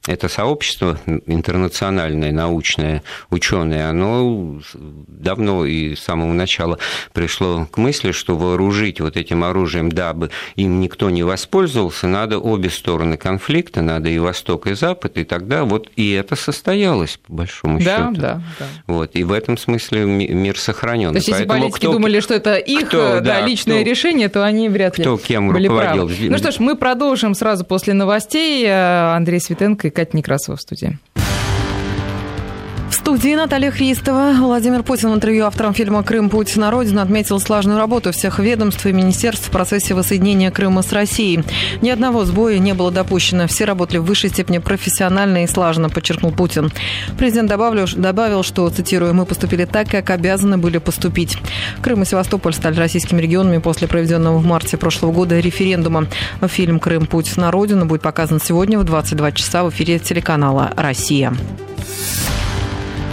[0.07, 6.79] это сообщество интернациональное, научное, ученое, оно давно и с самого начала
[7.13, 12.71] пришло к мысли, что вооружить вот этим оружием, дабы им никто не воспользовался, надо обе
[12.71, 17.81] стороны конфликта, надо и Восток, и Запад, и тогда вот и это состоялось, по большому
[17.81, 18.21] да, счету.
[18.21, 18.67] Да, да.
[18.87, 21.11] Вот, и в этом смысле мир сохранен.
[21.11, 24.29] То есть, если политики кто, думали, что это их кто, да, да, личное кто, решение,
[24.29, 26.07] то они вряд ли кто кем были руководил.
[26.09, 26.31] правы.
[26.31, 28.67] Ну что ж, мы продолжим сразу после новостей.
[28.71, 30.99] Андрей Светенко и Катя Некрасова в студии.
[33.07, 34.33] Студии Наталья Христова.
[34.37, 36.29] Владимир Путин в интервью авторам фильма «Крым.
[36.29, 40.93] Путь на родину» отметил слаженную работу всех ведомств и министерств в процессе воссоединения Крыма с
[40.93, 41.45] Россией.
[41.83, 43.47] Ни одного сбоя не было допущено.
[43.47, 46.73] Все работали в высшей степени профессионально и слаженно, подчеркнул Путин.
[47.17, 51.39] Президент добавил, добавил, что, цитирую, «мы поступили так, как обязаны были поступить».
[51.83, 56.09] Крым и Севастополь стали российскими регионами после проведенного в марте прошлого года референдума.
[56.49, 57.07] Фильм «Крым.
[57.07, 61.33] Путь на родину» будет показан сегодня в 22 часа в эфире телеканала «Россия».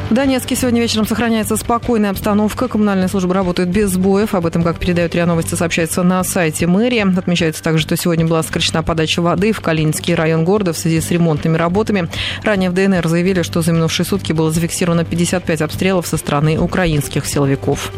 [0.09, 2.67] В Донецке сегодня вечером сохраняется спокойная обстановка.
[2.67, 4.35] Коммунальные службы работают без сбоев.
[4.35, 7.17] Об этом, как передают РИА Новости, сообщается на сайте мэрии.
[7.17, 11.09] Отмечается также, что сегодня была сокращена подача воды в Калининский район города в связи с
[11.09, 12.09] ремонтными работами.
[12.43, 17.25] Ранее в ДНР заявили, что за минувшие сутки было зафиксировано 55 обстрелов со стороны украинских
[17.25, 17.91] силовиков.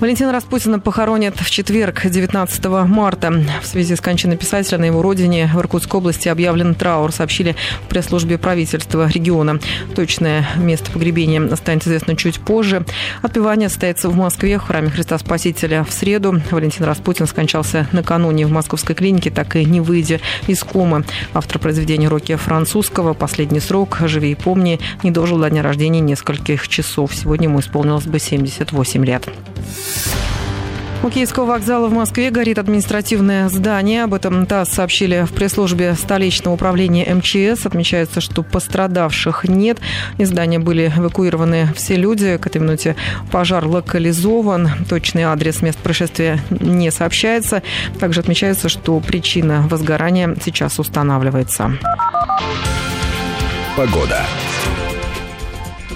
[0.00, 3.32] Валентина Распутина похоронят в четверг, 19 марта.
[3.60, 7.88] В связи с кончиной писателя на его родине в Иркутской области объявлен траур, сообщили в
[7.88, 9.58] пресс-службе правительства региона.
[9.96, 12.86] Точное место погребения станет известно чуть позже.
[13.22, 16.40] Отпевание состоится в Москве в храме Христа Спасителя в среду.
[16.52, 21.04] Валентин Распутин скончался накануне в московской клинике, так и не выйдя из комы.
[21.34, 23.98] Автор произведения Роки французского «Последний срок.
[24.04, 27.12] Живи и помни» не дожил до дня рождения нескольких часов.
[27.16, 29.28] Сегодня ему исполнилось бы 78 лет.
[31.00, 34.02] У Киевского вокзала в Москве горит административное здание.
[34.02, 37.66] Об этом ТАСС сообщили в пресс-службе столичного управления МЧС.
[37.66, 39.78] Отмечается, что пострадавших нет.
[40.18, 42.36] Из здания были эвакуированы все люди.
[42.36, 42.96] К этой минуте
[43.30, 44.70] пожар локализован.
[44.88, 47.62] Точный адрес мест происшествия не сообщается.
[48.00, 51.78] Также отмечается, что причина возгорания сейчас устанавливается.
[53.76, 54.26] Погода.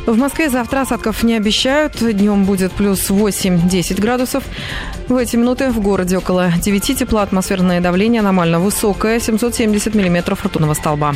[0.07, 1.97] В Москве завтра осадков не обещают.
[2.01, 4.43] Днем будет плюс 8-10 градусов.
[5.09, 7.23] В эти минуты в городе около 9 тепла.
[7.23, 9.21] Атмосферное давление аномально высокое.
[9.21, 11.15] 770 миллиметров ртутного столба.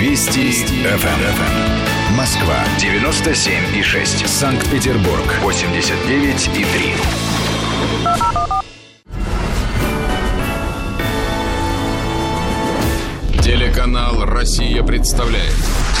[0.00, 0.50] Вести.
[0.50, 2.16] ФМ.
[2.16, 4.26] Москва 97 и 6.
[4.26, 7.29] Санкт-Петербург 89 и 3.
[13.80, 15.54] Телеканал «Россия» представляет.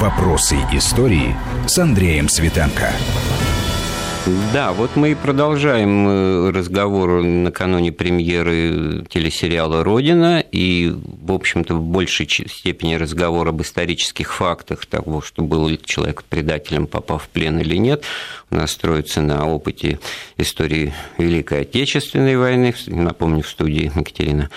[0.00, 1.34] Вопросы истории
[1.66, 2.92] с Андреем Светенко.
[4.52, 11.82] Да, вот мы и продолжаем э, разговор накануне премьеры телесериала «Родина», и, в общем-то, в
[11.82, 17.58] большей степени разговор об исторических фактах того, что был ли человек предателем, попав в плен
[17.60, 18.04] или нет,
[18.50, 19.98] у нас строится на опыте
[20.36, 22.74] истории Великой Отечественной войны.
[22.86, 24.50] Напомню, в студии Екатерина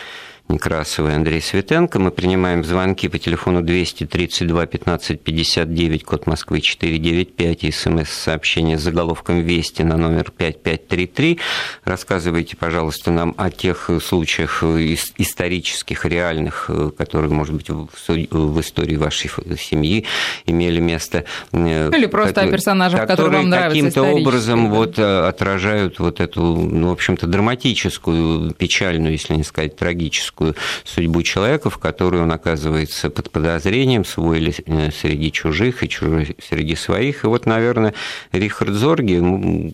[0.50, 2.00] Некрасова и Андрей Светенко.
[2.00, 9.42] Мы принимаем звонки по телефону 232 15 59, код Москвы 495, и смс-сообщение с заголовком
[9.42, 11.40] «Вести» на номер 5533.
[11.84, 20.06] Рассказывайте, пожалуйста, нам о тех случаях исторических, реальных, которые, может быть, в истории вашей семьи
[20.48, 21.26] имели место.
[21.52, 24.76] Э, Или просто которые, о персонажах, которые, которые вам нравятся каким-то образом да.
[24.76, 30.56] вот, э, отражают вот эту, ну, в общем-то, драматическую, печальную, если не сказать, трагическую трагическую
[30.84, 36.36] судьбу человека, в которой он оказывается под подозрением, свой ли э, среди чужих и чужой
[36.48, 37.24] среди своих.
[37.24, 37.94] И вот, наверное,
[38.32, 39.20] Рихард Зорги,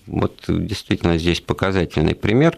[0.08, 2.56] вот действительно здесь показательный пример,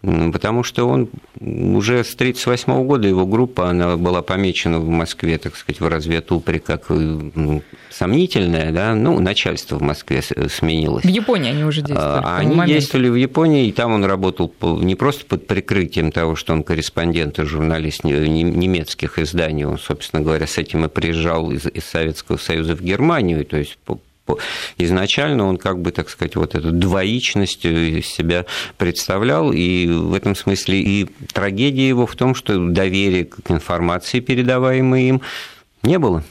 [0.00, 1.08] потому что он
[1.40, 6.60] уже с 1938 года, его группа, она была помечена в Москве, так сказать, в разведупре
[6.60, 6.90] как
[7.90, 11.04] сомнительная, да, ну, начальство в Москве сменилось.
[11.04, 12.22] В Японии они уже действовали.
[12.24, 16.52] А, они действовали в Японии, и там он работал не просто под прикрытием того, что
[16.52, 21.84] он корреспондент и журналист немецких изданий, он, собственно говоря, с этим и приезжал из, из
[21.84, 23.78] Советского Союза в Германию, то есть
[24.78, 28.46] изначально он как бы, так сказать, вот эту двоичность из себя
[28.78, 35.08] представлял, и в этом смысле и трагедия его в том, что доверия к информации, передаваемой
[35.08, 35.22] им,
[35.82, 36.22] не было.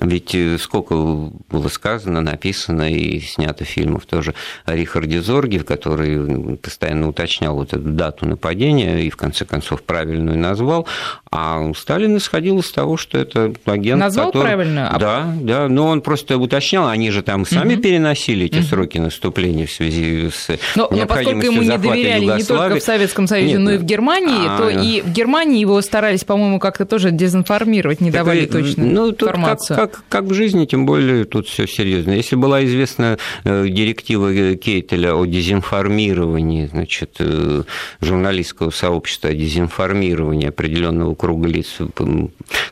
[0.00, 7.08] Ведь э, сколько было сказано, написано и снято фильмов тоже о Рихарде Зорге, который постоянно
[7.08, 10.88] уточнял вот эту дату нападения и в конце концов правильную назвал.
[11.30, 14.42] А Сталин исходил из того, что это агент, Назвал который...
[14.42, 14.96] правильно?
[14.98, 17.82] Да, да, но он просто уточнял, они же там сами угу.
[17.82, 18.64] переносили эти угу.
[18.64, 23.26] сроки наступления в связи с но, но поскольку ему не доверяли не только в Советском
[23.26, 24.58] Союзе, Нет, но и в Германии, а...
[24.58, 29.10] то и в Германии его старались, по-моему, как-то тоже дезинформировать, не давали и, точную ну,
[29.10, 29.76] информацию.
[29.76, 32.12] Как, как, как в жизни, тем более тут все серьезно.
[32.12, 37.62] Если была известна э, директива Кейтеля о дезинформировании, значит, э,
[38.00, 41.78] журналистского сообщества о дезинформировании определенного круга лиц,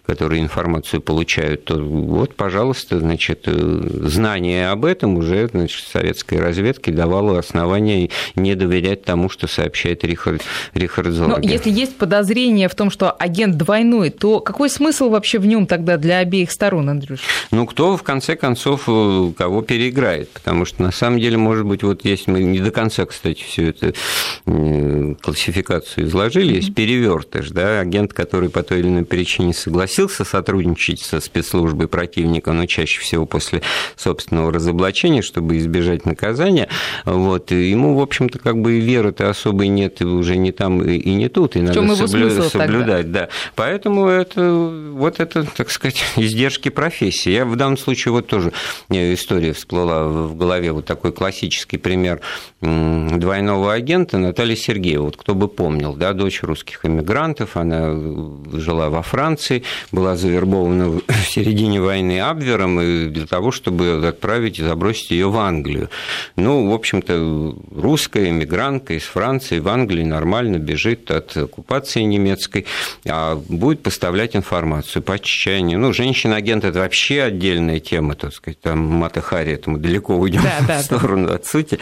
[0.06, 6.92] которые информацию получают, то вот, пожалуйста, значит, э, знание об этом уже значит, советской разведке
[6.92, 10.42] давало основания не доверять тому, что сообщает Рихард,
[10.74, 11.08] Рихард.
[11.08, 15.66] Но если есть подозрение в том, что агент двойной, то какой смысл вообще в нем
[15.66, 17.20] тогда для обеих сторон, Андрюш?
[17.50, 20.30] Ну, кто в конце концов э, кого переиграет?
[20.30, 23.64] Потому что на самом деле, может быть, вот если мы не до конца, кстати, всю
[23.64, 23.92] эту
[24.46, 31.00] э, классификацию изложили, есть перевертыш, да, агент, который по той или иной причине согласился сотрудничать
[31.00, 33.62] со спецслужбой противника, но чаще всего после
[33.96, 36.68] собственного разоблачения, чтобы избежать наказания,
[37.04, 41.28] вот, ему, в общем-то, как бы веры-то особой нет, и уже не там и не
[41.28, 42.30] тут, и надо соблю...
[42.42, 43.20] соблюдать, тогда?
[43.20, 43.28] да.
[43.56, 44.52] Поэтому это
[44.92, 47.30] вот это, так сказать, издержки профессии профессии.
[47.30, 48.52] Я в данном случае вот тоже
[48.90, 52.20] история всплыла в голове, вот такой классический пример
[52.60, 55.04] двойного агента Наталья Сергеева.
[55.04, 57.92] Вот кто бы помнил, да, дочь русских иммигрантов, она
[58.52, 64.62] жила во Франции, была завербована в середине войны Абвером и для того, чтобы отправить и
[64.62, 65.88] забросить ее в Англию.
[66.36, 72.66] Ну, в общем-то, русская иммигрантка из Франции в Англии нормально бежит от оккупации немецкой,
[73.08, 75.78] а будет поставлять информацию по отчаянию.
[75.78, 80.42] Ну, женщина-агент– это вообще отдельная тема, так сказать, там Мата Хари, это мы далеко уйдем
[80.42, 81.34] да, да, в сторону да.
[81.36, 81.78] от сути.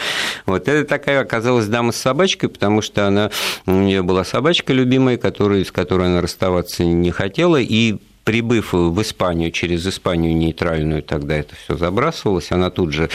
[0.46, 3.30] Вот это такая оказалась дама с собачкой, потому что она,
[3.66, 9.00] у нее была собачка любимая, которая, с которой она расставаться не хотела, и прибыв в
[9.02, 13.08] Испанию, через Испанию нейтральную, тогда это все забрасывалось, она тут же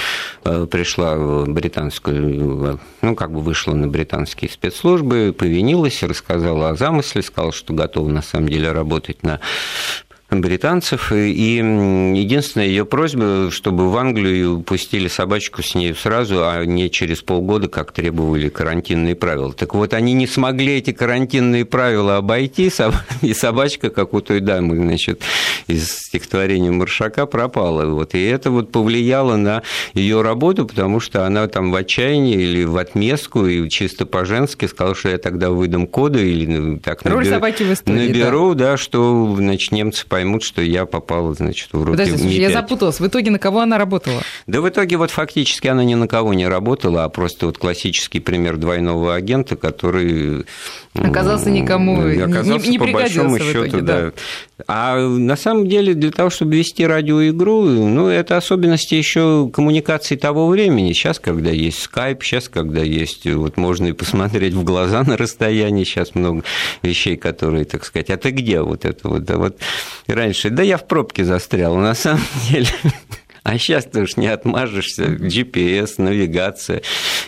[0.43, 7.21] э, пришла в британскую, ну, как бы вышла на британские спецслужбы, повинилась, рассказала о замысле,
[7.21, 9.39] сказала, что готова на самом деле работать на
[10.29, 11.11] британцев.
[11.11, 17.21] И единственная ее просьба, чтобы в Англию пустили собачку с ней сразу, а не через
[17.21, 19.53] полгода, как требовали карантинные правила.
[19.53, 22.71] Так вот, они не смогли эти карантинные правила обойти,
[23.21, 25.21] и собачка, как у той дамы, значит,
[25.67, 27.85] из стихотворения Маршака пропала.
[27.85, 28.15] Вот.
[28.15, 32.77] И это вот повлияло на ее работу, потому что она там в отчаянии или в
[32.77, 37.35] отместку, и чисто по-женски сказала, что я тогда выдам коды или ну, так Роль наберу,
[37.35, 38.71] собаки в истории, наберу, да.
[38.71, 43.01] да, что значит, немцы поймут, что я попала, значит, в руки Подожди, слушай, я запуталась.
[43.01, 44.21] В итоге на кого она работала?
[44.47, 48.21] Да в итоге вот фактически она ни на кого не работала, а просто вот классический
[48.21, 50.45] пример двойного агента, который...
[50.93, 53.99] Оказался никому оказался, не, не по большому счету, итоге, да.
[54.05, 54.11] да.
[54.67, 60.47] А на самом деле для того, чтобы вести радиоигру, ну, это особенности еще коммуникации того
[60.47, 60.93] времени.
[60.93, 65.83] Сейчас, когда есть скайп, сейчас, когда есть, вот можно и посмотреть в глаза на расстоянии,
[65.83, 66.43] сейчас много
[66.81, 68.61] вещей, которые, так сказать, а ты где?
[68.61, 69.57] Вот это вот, да, вот
[70.13, 72.67] раньше, да я в пробке застрял, на самом деле.
[73.45, 76.81] А сейчас ты уж не отмажешься, GPS, навигация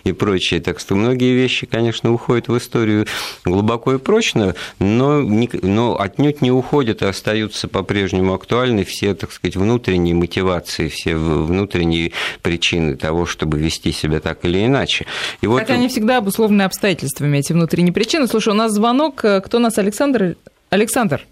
[0.04, 0.60] и прочее.
[0.60, 3.06] Так что многие вещи, конечно, уходят в историю
[3.46, 9.32] глубоко и прочно, но, не, но отнюдь не уходят и остаются по-прежнему актуальны все, так
[9.32, 15.06] сказать, внутренние мотивации, все внутренние причины того, чтобы вести себя так или иначе.
[15.42, 15.60] И вот...
[15.60, 18.28] Хотя они всегда обусловлены обстоятельствами, эти внутренние причины.
[18.28, 19.18] Слушай, у нас звонок.
[19.18, 20.36] Кто у нас, Александр?
[20.72, 21.28] Александр.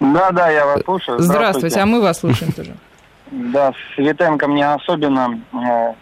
[0.00, 1.18] Да, да, я вас слушаю.
[1.18, 2.74] Здравствуйте, Здравствуйте а мы вас слушаем тоже.
[3.30, 5.92] Да, Светенко мне особенно э,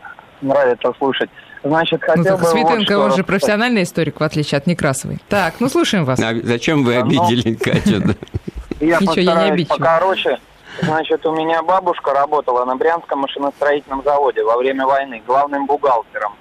[0.42, 1.28] нравится слушать.
[1.64, 5.18] Значит, хотел ну, бы Светенко, вот он же профессиональный историк, в отличие от Некрасовой.
[5.28, 6.20] Так, ну слушаем вас.
[6.20, 8.16] А зачем вы обидели ну, Катю?
[8.78, 9.76] Я Ничего, я не обидчив.
[9.76, 10.38] покороче.
[10.82, 16.34] Значит, у меня бабушка работала на Брянском машиностроительном заводе во время войны главным бухгалтером.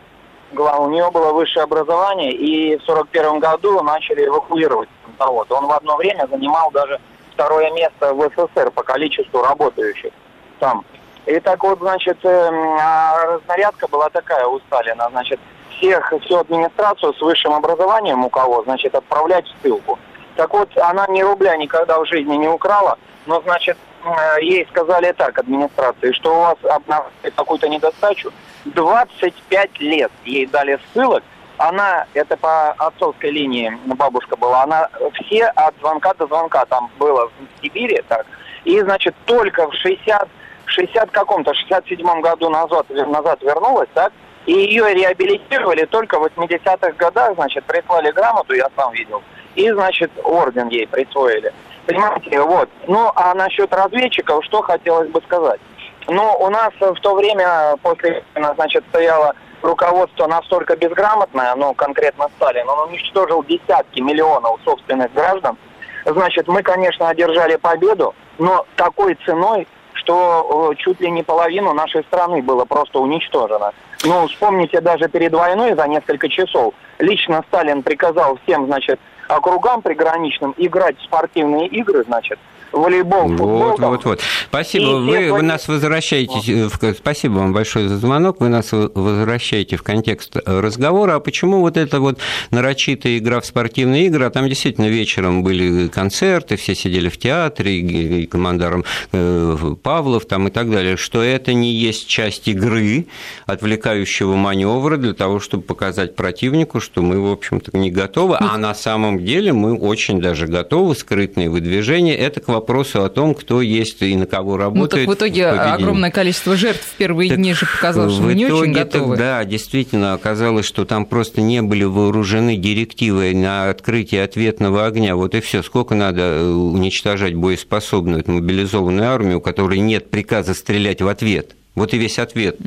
[0.53, 5.51] У нее было высшее образование, и в 41 году начали эвакуировать завод.
[5.51, 6.99] Он в одно время занимал даже
[7.36, 10.11] второе место в СССР по количеству работающих
[10.59, 10.86] там.
[11.25, 15.39] И так вот, значит, эм, а разнарядка была такая у Сталина, значит,
[15.77, 19.99] всех, всю администрацию с высшим образованием у кого, значит, отправлять в ссылку.
[20.36, 25.11] Так вот, она ни рубля никогда в жизни не украла, но, значит, э, ей сказали
[25.13, 28.31] так, администрации, что у вас обнаружили какую-то недостачу.
[28.65, 31.23] 25 лет ей дали ссылок,
[31.58, 37.28] она, это по отцовской линии бабушка была, она все от звонка до звонка там было
[37.28, 38.26] в Сибири, так,
[38.64, 40.28] и, значит, только в 60
[40.66, 44.12] в 60 каком-то, 67 году назад, назад вернулась, так,
[44.45, 49.22] и ее реабилитировали только в 80-х годах, значит, прислали грамоту, я сам видел,
[49.56, 51.53] и, значит, орден ей присвоили.
[51.86, 52.70] Понимаете, вот.
[52.88, 55.60] Ну, а насчет разведчиков, что хотелось бы сказать?
[56.08, 58.24] Ну, у нас в то время, после,
[58.56, 59.36] значит, стояло
[59.66, 65.57] руководство настолько безграмотное, ну, конкретно Сталин, он уничтожил десятки миллионов собственных граждан.
[66.05, 72.03] Значит, мы, конечно, одержали победу, но такой ценой, что э, чуть ли не половину нашей
[72.03, 73.74] страны было просто уничтожено.
[74.03, 80.53] Ну, вспомните, даже перед войной за несколько часов лично Сталин приказал всем, значит, округам приграничным
[80.57, 82.38] играть в спортивные игры, значит,
[82.76, 83.57] волейбол, футбол.
[83.57, 84.21] Вот, вот, вот.
[84.49, 84.97] Спасибо.
[84.97, 86.67] Вы, вы нас возвращаете.
[86.67, 88.39] В, спасибо вам большое за звонок.
[88.39, 91.15] Вы нас возвращаете в контекст разговора.
[91.15, 92.19] А почему вот эта вот
[92.51, 94.26] нарочитая игра в спортивные игры?
[94.26, 100.47] А там действительно вечером были концерты, все сидели в театре, и командаром э, Павлов там
[100.47, 100.97] и так далее.
[100.97, 103.07] Что это не есть часть игры,
[103.45, 108.38] отвлекающего маневра для того, чтобы показать противнику, что мы, в общем-то, не готовы.
[108.39, 110.95] А на самом деле мы очень даже готовы.
[110.95, 112.15] Скрытные выдвижения.
[112.15, 112.64] Это к вопросу
[113.05, 115.07] о том, кто есть и на кого работает.
[115.07, 118.22] Ну, так в итоге в огромное количество жертв в первые так дни же показало, что
[118.22, 119.18] мы не очень готовы.
[119.18, 125.16] Да, действительно, оказалось, что там просто не были вооружены директивы на открытие ответного огня.
[125.16, 125.63] Вот и все.
[125.63, 131.55] Сколько надо э, уничтожать боеспособную мобилизованную армию, у которой нет приказа стрелять в ответ?
[131.76, 132.57] Вот и весь ответ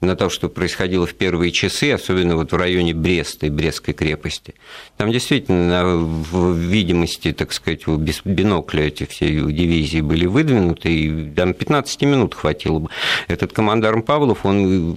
[0.00, 4.54] на то, что происходило в первые часы, особенно вот в районе Бреста и Брестской крепости.
[4.96, 11.54] Там действительно в видимости, так сказать, без бинокля эти все дивизии были выдвинуты, и там
[11.54, 12.90] 15 минут хватило бы.
[13.28, 14.94] Этот командарм Павлов, он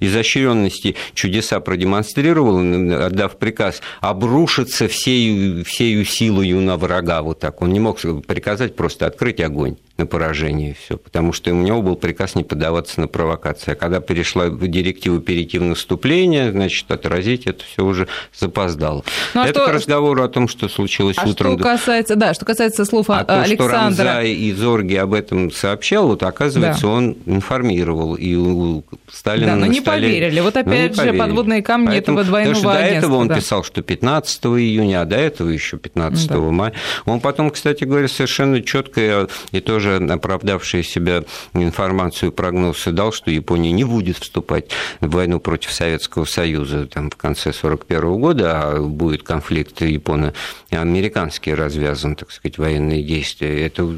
[0.00, 2.58] изощренности чудеса продемонстрировал,
[3.06, 7.62] отдав приказ обрушиться всею, всею силою на врага, вот так.
[7.62, 11.96] Он не мог приказать просто открыть огонь на поражение, все, потому что у него был
[11.96, 13.72] приказ не поддаваться на провокации.
[13.72, 19.04] А когда перешла директива перейти в наступление, значит, отразить это все уже запоздало.
[19.34, 19.68] Ну, а это что...
[19.68, 21.58] к разговору о том, что случилось а утром.
[21.58, 23.56] Что касается, да, что касается слов а Александра...
[23.56, 26.88] То, что Рамза и Зорги об этом сообщал, вот оказывается, да.
[26.88, 30.08] он информировал, и у Сталина Да, но не столе...
[30.08, 30.40] поверили.
[30.40, 33.36] Вот опять ну, же подводные камни Поэтому, этого двойного потому что до этого он да.
[33.36, 36.38] писал, что 15 июня, а до этого еще 15 да.
[36.38, 36.72] мая.
[37.04, 41.24] Он потом, кстати говоря, совершенно четко и тоже оправдавший себя
[41.54, 44.70] информацию прогноз дал, что Япония не будет вступать
[45.00, 52.16] в войну против Советского Союза там, в конце 1941 года, а будет конфликт японо-американский развязан,
[52.16, 53.64] так сказать, военные действия.
[53.66, 53.88] Это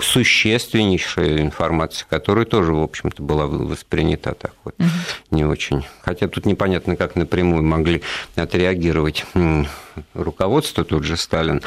[0.00, 4.88] существеннейшая информация, которая тоже, в общем-то, была воспринята так вот угу.
[5.30, 5.84] не очень.
[6.02, 8.02] Хотя тут непонятно, как напрямую могли
[8.36, 9.24] отреагировать
[10.14, 11.62] руководство, тут же Сталин.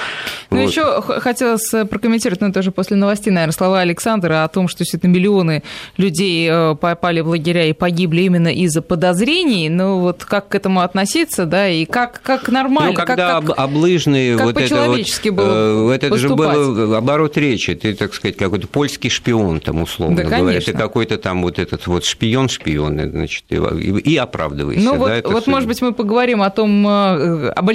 [0.49, 0.69] Ну, вот.
[0.69, 5.11] еще хотелось прокомментировать, но ну, тоже после новостей, наверное, слова Александра о том, что действительно
[5.11, 5.63] миллионы
[5.97, 9.69] людей э, попали в лагеря и погибли именно из-за подозрений.
[9.69, 12.91] Ну, вот как к этому относиться, да, и как, как нормально.
[12.91, 14.37] Ну, когда как, облыжные...
[14.37, 16.55] Как вот это вот, было э, Это поступать.
[16.57, 17.75] же был оборот речи.
[17.75, 20.59] Ты, так сказать, какой-то польский шпион, там, условно да, говоря.
[20.59, 24.83] Ты какой-то там вот этот вот шпион-шпион, значит, и, и оправдывайся.
[24.83, 27.69] Ну, да, вот, вот может быть, мы поговорим о том, э, об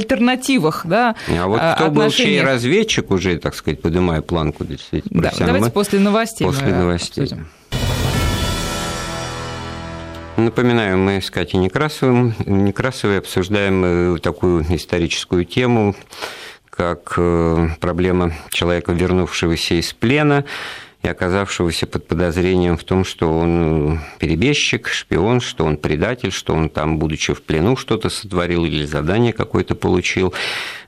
[0.48, 5.32] альтернативах, да, А вот кто был чей разведчик уже, так сказать, поднимая планку действительно да,
[5.38, 6.46] давайте после новостей.
[6.46, 7.24] После новостей.
[7.24, 7.48] Обсудим.
[10.36, 15.96] Напоминаю, мы с Катей Некрасовым, Некрасовой обсуждаем э, такую историческую тему,
[16.70, 20.44] как э, проблема человека, вернувшегося из плена,
[21.10, 26.98] оказавшегося под подозрением в том, что он перебежчик, шпион, что он предатель, что он там,
[26.98, 30.34] будучи в плену, что-то сотворил или задание какое-то получил.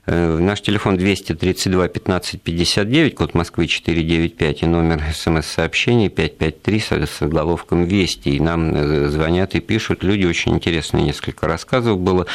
[0.07, 7.85] Э, наш телефон 232 15 59, код Москвы 495 и номер смс-сообщений 553 с заголовком
[7.85, 8.29] «Вести».
[8.29, 10.03] И нам э, звонят и пишут.
[10.03, 12.25] Люди очень интересные, несколько рассказов было,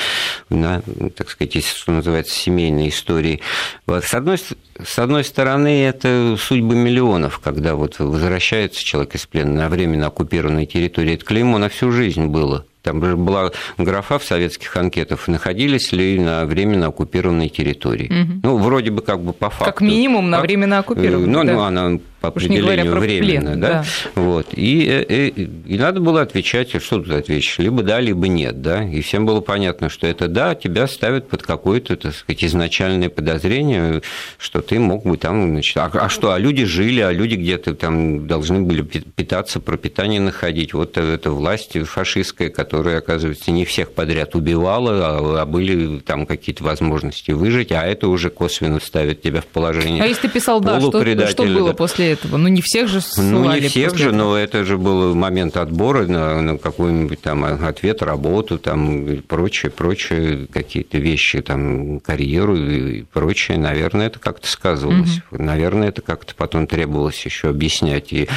[0.49, 0.81] на,
[1.17, 3.41] так сказать, что называется, семейные истории.
[3.89, 9.69] С одной, с одной стороны, это судьбы миллионов, когда вот возвращается человек из плена на
[9.69, 11.15] временно оккупированной территории.
[11.15, 12.65] Это клеймо на всю жизнь было.
[12.87, 18.07] Там была графа в советских анкетах, находились ли на временно оккупированной территории.
[18.07, 18.41] Угу.
[18.45, 19.65] Ну, вроде бы как бы по факту.
[19.65, 21.27] Как минимум на временно оккупированной.
[21.27, 21.53] Ну, да.
[21.53, 23.85] ну она по определению временно, плен, да?
[24.15, 24.21] да.
[24.21, 24.49] Вот.
[24.53, 28.85] И, и, э, и надо было отвечать, что тут ответишь, либо да, либо нет, да.
[28.85, 34.03] И всем было понятно, что это да, тебя ставят под какое-то, так сказать, изначальное подозрение,
[34.39, 37.75] что ты мог бы там, значит, а, а что, а люди жили, а люди где-то
[37.75, 40.75] там должны были питаться, пропитание находить.
[40.75, 46.65] Вот эта власть фашистская, которая, оказывается, не всех подряд убивала, а, а были там какие-то
[46.65, 50.81] возможности выжить, а это уже косвенно ставит тебя в положение А если ты писал да,
[50.81, 50.91] что,
[51.29, 51.75] что было да.
[52.07, 52.37] После этого?
[52.37, 54.19] Ну, не всех же ссылали Ну, не всех же, этого.
[54.19, 59.71] но это же был момент отбора на, на какой-нибудь там ответ, работу, там, и прочее,
[59.71, 63.59] прочее, какие-то вещи, там, карьеру и прочее.
[63.59, 65.21] Наверное, это как-то сказывалось.
[65.31, 65.43] Угу.
[65.43, 68.29] Наверное, это как-то потом требовалось еще объяснять и,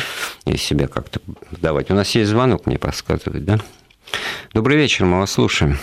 [0.46, 1.20] и себя как-то
[1.52, 1.92] давать.
[1.92, 3.58] У нас есть звонок, мне подсказывает, да?
[4.54, 5.78] Добрый вечер, мы вас слушаем.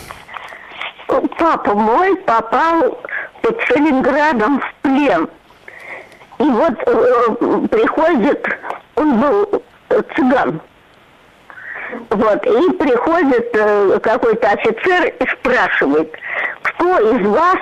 [1.38, 2.98] Папа мой попал
[3.42, 5.28] под Сталинградом в плен.
[6.38, 8.46] И вот э, приходит,
[8.94, 9.62] он был
[10.14, 10.60] цыган,
[12.10, 16.12] вот, и приходит э, какой-то офицер и спрашивает,
[16.62, 17.58] кто из вас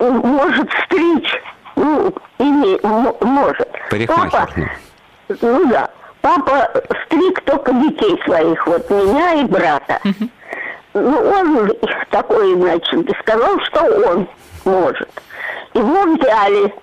[0.00, 1.42] может стричь,
[1.76, 3.68] ну, име, может.
[4.08, 4.48] Папа,
[5.28, 6.70] ну да, папа
[7.04, 10.00] стриг только детей своих, вот меня и брата.
[10.94, 11.72] Ну, он
[12.10, 14.28] такой, значит, сказал, что он
[14.64, 15.08] может.
[15.74, 16.74] Его взяли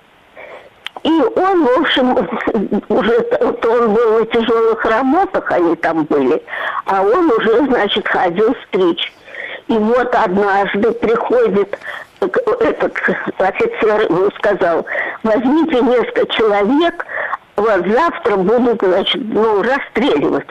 [1.03, 2.11] и он, в общем,
[2.89, 3.27] уже
[3.67, 6.41] он был на тяжелых работах, они там были,
[6.85, 9.13] а он уже, значит, ходил стричь.
[9.67, 11.77] И вот однажды приходит
[12.21, 12.97] этот
[13.37, 14.85] офицер ему сказал,
[15.23, 17.05] возьмите несколько человек,
[17.55, 20.47] вот завтра будут, значит, ну, расстреливать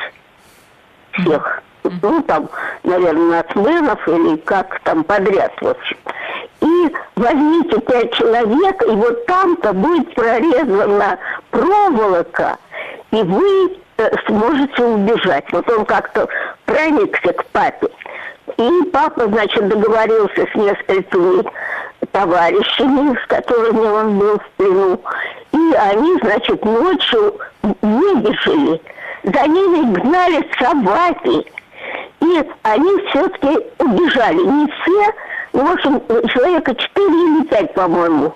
[1.13, 1.63] всех.
[1.85, 2.49] Ну, там,
[2.85, 5.97] наверное, нацменов или как там подряд, в общем
[6.63, 11.19] и возьмите пять человек, и вот там-то будет прорезана
[11.51, 12.57] проволока,
[13.11, 15.45] и вы э, сможете убежать.
[15.53, 16.29] Вот он как-то
[16.65, 17.89] проникся к папе.
[18.57, 21.45] И папа, значит, договорился с несколькими
[22.13, 25.01] товарищами, с которыми он был в плену.
[25.53, 28.81] И они, значит, ночью выбежали.
[29.25, 31.47] За ними гнали собаки.
[32.21, 34.37] И они все-таки убежали.
[34.37, 35.15] Не все,
[35.53, 38.35] ну, в общем, человека 4 или 5, по-моему.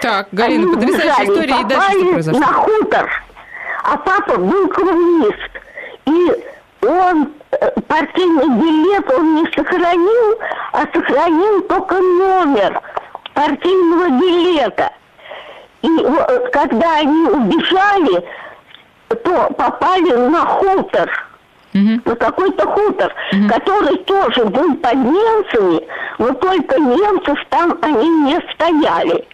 [0.00, 2.40] Так, Галина, Они потрясающая история, и дальше что произошло?
[2.40, 3.22] на хутор,
[3.84, 5.50] а папа был коммунист.
[6.06, 10.38] И он э, партийный билет он не сохранил,
[10.72, 12.80] а сохранил только номер
[13.34, 14.90] партийного билета.
[15.82, 15.88] И
[16.52, 18.24] когда они убежали,
[19.08, 21.10] то попали на хутор
[21.74, 22.00] угу.
[22.04, 23.48] на какой-то хутор, угу.
[23.48, 25.80] который тоже был под немцами,
[26.18, 29.24] но только немцев там они не стояли.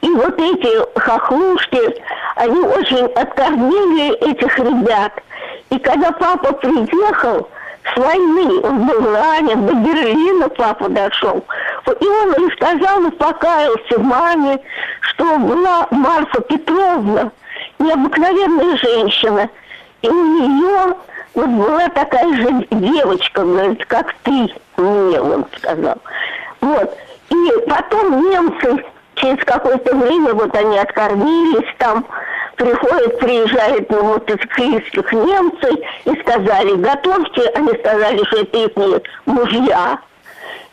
[0.00, 2.02] И вот эти хохлушки,
[2.36, 5.12] они очень откормили этих ребят.
[5.70, 7.48] И когда папа приехал
[7.90, 11.42] с войны, он был ранен, до Берлина папа дошел.
[12.00, 14.60] И он рассказал и покаялся маме,
[15.00, 17.30] что была Марфа Петровна,
[17.78, 19.48] необыкновенная женщина.
[20.02, 20.96] И у нее
[21.34, 25.96] вот была такая же девочка, говорит, как ты мне, он сказал.
[26.60, 26.96] Вот.
[27.30, 28.84] И потом немцы
[29.16, 32.06] через какое-то время, вот они откормились там,
[32.56, 39.98] приходят, приезжают на мотоциклистах немцы и сказали, готовьте, они сказали, что это их мужья.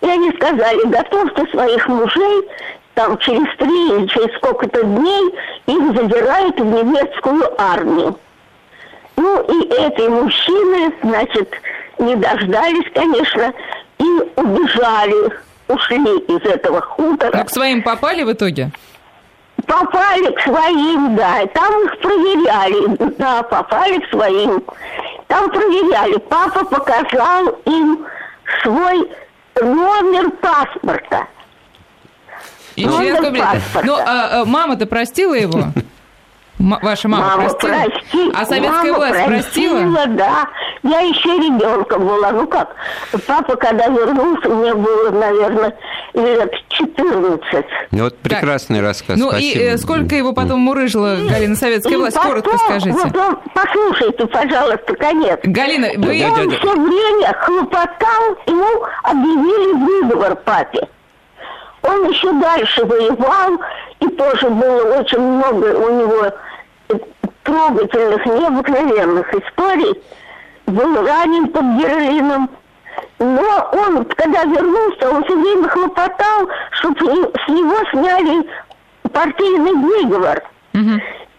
[0.01, 2.49] И они сказали, готовьте своих мужей,
[2.93, 5.35] там через три или через сколько-то дней
[5.67, 8.17] их забирают в немецкую армию.
[9.21, 11.53] Ну и эти мужчины, значит,
[11.99, 13.53] не дождались, конечно,
[13.99, 14.03] и
[14.35, 15.31] убежали,
[15.67, 17.37] ушли из этого хутора.
[17.37, 18.71] Но к своим попали в итоге?
[19.67, 21.45] Попали к своим, да.
[21.53, 23.13] Там их проверяли.
[23.19, 24.63] Да, попали к своим.
[25.27, 26.17] Там проверяли.
[26.17, 28.03] Папа показал им
[28.63, 29.07] свой
[29.61, 31.27] номер паспорта.
[32.75, 33.83] И номер паспорта.
[33.83, 35.65] Ну, а, а мама-то простила его?
[36.61, 37.71] М- ваша мама, мама простила?
[37.73, 38.31] прости.
[38.35, 40.05] А советская мама власть простила?
[40.07, 40.47] да.
[40.83, 42.31] Я еще ребенком была.
[42.31, 42.75] Ну как,
[43.27, 45.75] папа, когда вернулся, мне было, наверное,
[46.13, 47.65] лет 14.
[47.91, 49.59] Ну, вот прекрасный рассказ, Ну спасибо.
[49.59, 52.15] и э, сколько его потом мурыжила Галина советская И власть?
[52.15, 52.91] потом, Коротко скажите.
[52.91, 55.39] вот он- послушайте, пожалуйста, конец.
[55.43, 56.15] Галина, вы...
[56.17, 60.87] И он все время хлопотал, ему объявили выговор папе.
[61.83, 63.59] Он еще дальше воевал,
[63.99, 66.31] и тоже было очень много у него
[67.43, 70.01] трогательных, необыкновенных историй.
[70.67, 72.49] Был ранен под Берлином.
[73.19, 78.47] Но он, когда вернулся, он все время хлопотал, чтобы с него сняли
[79.11, 80.43] партийный выговор.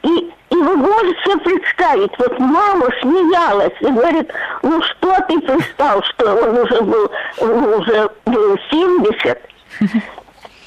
[0.03, 4.33] И, и вы можете себе представить, вот мама смеялась и говорит,
[4.63, 9.39] ну что ты пристал, что он уже был, он уже был 70.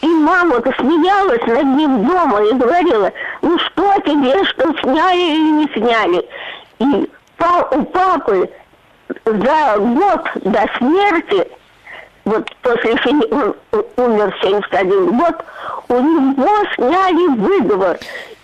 [0.06, 5.68] И мама-то смеялась над ним дома и говорила, ну что тебе, что сняли или не
[5.74, 6.30] сняли.
[6.78, 7.10] И
[7.76, 8.48] у папы
[9.26, 11.48] за год до смерти,
[12.24, 13.56] вот после фини- он
[13.98, 15.44] умер в 71 год,
[15.88, 17.98] у него сняли выговор.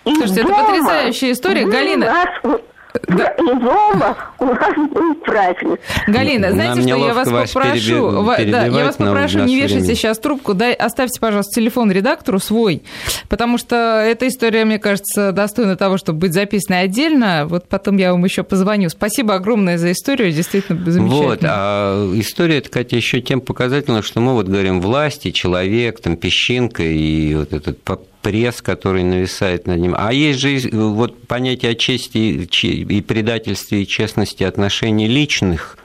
[0.04, 1.64] И Слушайте, это дома потрясающая история.
[1.64, 2.60] Галина, нас-
[2.94, 5.80] И дома у нас был праздник.
[6.06, 8.22] Галина, Нам знаете, что я вас вас попрошу?
[8.22, 9.94] Ва- да, я вас попрошу, не вешайте времени.
[9.94, 12.82] сейчас трубку, дай, оставьте, пожалуйста, телефон редактору свой,
[13.28, 17.46] потому что эта история, мне кажется, достойна того, чтобы быть записанной отдельно.
[17.46, 18.88] Вот потом я вам еще позвоню.
[18.88, 21.28] Спасибо огромное за историю, действительно замечательно.
[21.28, 26.16] Вот, а история, это, Катя, еще тем показательна, что мы вот говорим власти, человек, там,
[26.16, 27.82] песчинка и вот этот
[28.22, 29.94] пресс, который нависает над ним.
[29.96, 35.08] А есть же и- вот понятие о чести и че- и предательстве, и честности отношений
[35.08, 35.76] личных.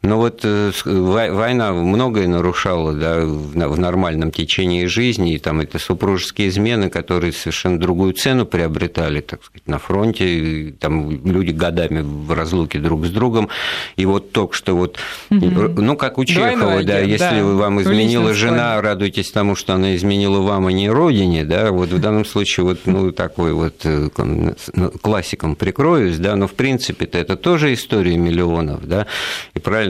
[0.00, 5.80] Но вот э, вой- война многое нарушала да, в нормальном течении жизни, и там это
[5.80, 12.32] супружеские измены, которые совершенно другую цену приобретали, так сказать, на фронте, там люди годами в
[12.32, 13.48] разлуке друг с другом,
[13.96, 14.98] и вот только что вот,
[15.30, 19.74] ну, как у Двойной Чехова, да, агент, если да, вам изменила жена, радуйтесь тому, что
[19.74, 23.80] она изменила вам, а не родине, да, вот в данном случае вот, ну, такой вот
[23.82, 29.06] э, ну, классиком прикроюсь, да, но в принципе-то это тоже история миллионов, да,
[29.54, 29.87] и правильно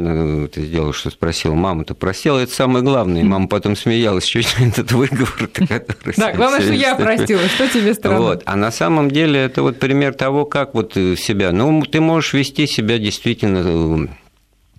[0.48, 4.92] ты сделал, что спросил, мама-то простила, это самое главное, и мама потом смеялась, чуть этот
[4.92, 6.14] выговор, который...
[6.16, 8.18] Да, главное, что я простила, что тебе странно.
[8.18, 8.42] Вот.
[8.44, 11.52] А на самом деле это вот пример того, как вот э, себя...
[11.52, 14.06] Ну, ты можешь вести себя действительно э,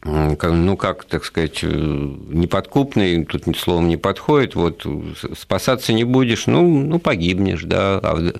[0.04, 4.86] ну, как, так сказать, э, неподкупный, тут словом не подходит, вот
[5.38, 8.00] спасаться не будешь, ну, ну погибнешь, да.
[8.02, 8.32] А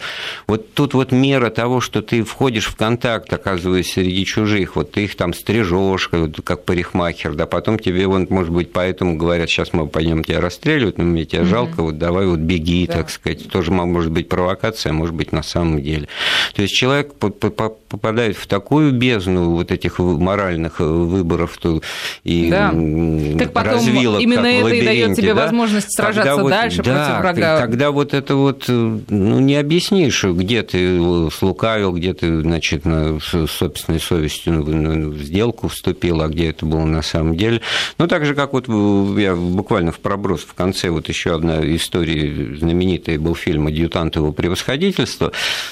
[0.48, 5.04] вот тут вот мера того, что ты входишь в контакт, оказываясь среди чужих, вот ты
[5.04, 9.74] их там стрижешь, как, как парикмахер, да, потом тебе, вот, может быть, поэтому говорят, сейчас
[9.74, 13.72] мы пойдем тебя расстреливать, но мне тебя жалко, вот давай вот беги, так сказать, тоже
[13.72, 16.08] мо- может быть провокация, а может быть на самом деле.
[16.56, 20.84] То есть человек по- по- по- попадает в такую бездну вот этих моральных э,
[21.50, 21.82] выборов то-
[22.24, 22.74] и Да.
[23.38, 27.20] Так потом развилок, именно как это и дает тебе да, возможность сражаться вот- дальше да,
[27.22, 27.60] против врага.
[27.62, 28.72] Когда вот это вот, э,
[29.10, 35.68] ну, не объяснишь, где ты слукавил, где ты, значит, на с- собственной совестью ну, сделку
[35.68, 37.62] вступил, а где это было на самом деле.
[37.98, 38.68] Ну, так же, как вот
[39.18, 44.32] я буквально в проброс в конце, вот еще одна история знаменитая был фильм «Адъютант его
[44.32, 45.32] превосходительства»,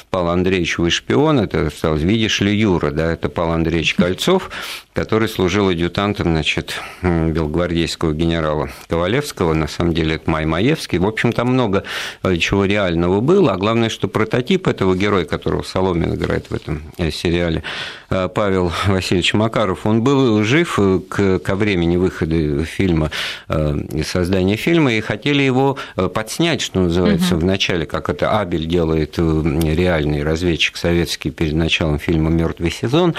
[0.10, 4.50] Павел Андреевич, вы шпион, это осталось, видишь ли, Юра, да, это Павел Андреевич Кольцов,
[4.94, 10.98] который служил адъютантом, значит, м, белогвардейского генерала Ковалевского, на самом деле это Май Маевский.
[10.98, 11.84] В общем, там много
[12.24, 16.84] э, чего реального было, а главное, что прототип этого героя, которого Соломин играет в этом
[16.98, 17.64] э, сериале,
[18.10, 23.12] э, Павел Васильевич Макаров, он был жив к, ко времени выхода фильма
[23.48, 25.78] создания фильма, и хотели его
[26.14, 32.30] подснять, что называется, в начале, как это Абель делает реальный разведчик советский перед началом фильма
[32.30, 33.16] «Мертвый сезон»,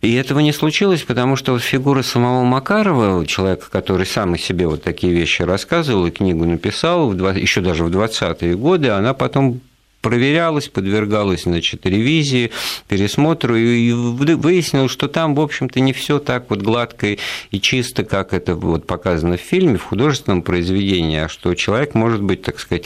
[0.00, 4.66] и этого не случилось, потому что вот фигура самого Макарова, человека, который сам о себе
[4.66, 9.60] вот такие вещи рассказывал и книгу написал, еще даже в 20-е годы, она потом
[10.00, 12.50] проверялась, подвергалась, значит, ревизии,
[12.88, 17.16] пересмотру, и вы- выяснилось, что там, в общем-то, не все так вот гладко
[17.50, 22.22] и чисто, как это вот показано в фильме, в художественном произведении, а что человек может
[22.22, 22.84] быть, так сказать,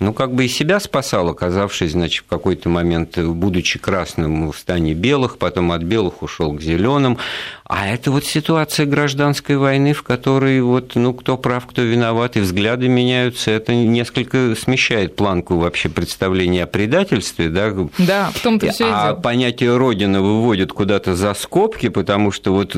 [0.00, 4.94] ну, как бы и себя спасал, оказавшись, значит, в какой-то момент, будучи красным в стане
[4.94, 7.18] белых, потом от белых ушел к зеленым.
[7.64, 12.40] А это вот ситуация гражданской войны, в которой вот, ну, кто прав, кто виноват, и
[12.40, 13.50] взгляды меняются.
[13.52, 19.14] Это несколько смещает планку вообще представления представление о предательстве, да, да в том-то все а
[19.14, 22.76] понятие Родина выводит куда-то за скобки, потому что вот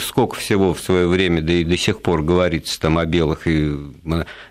[0.00, 3.74] сколько всего в свое время, да и до сих пор говорится там о белых, и,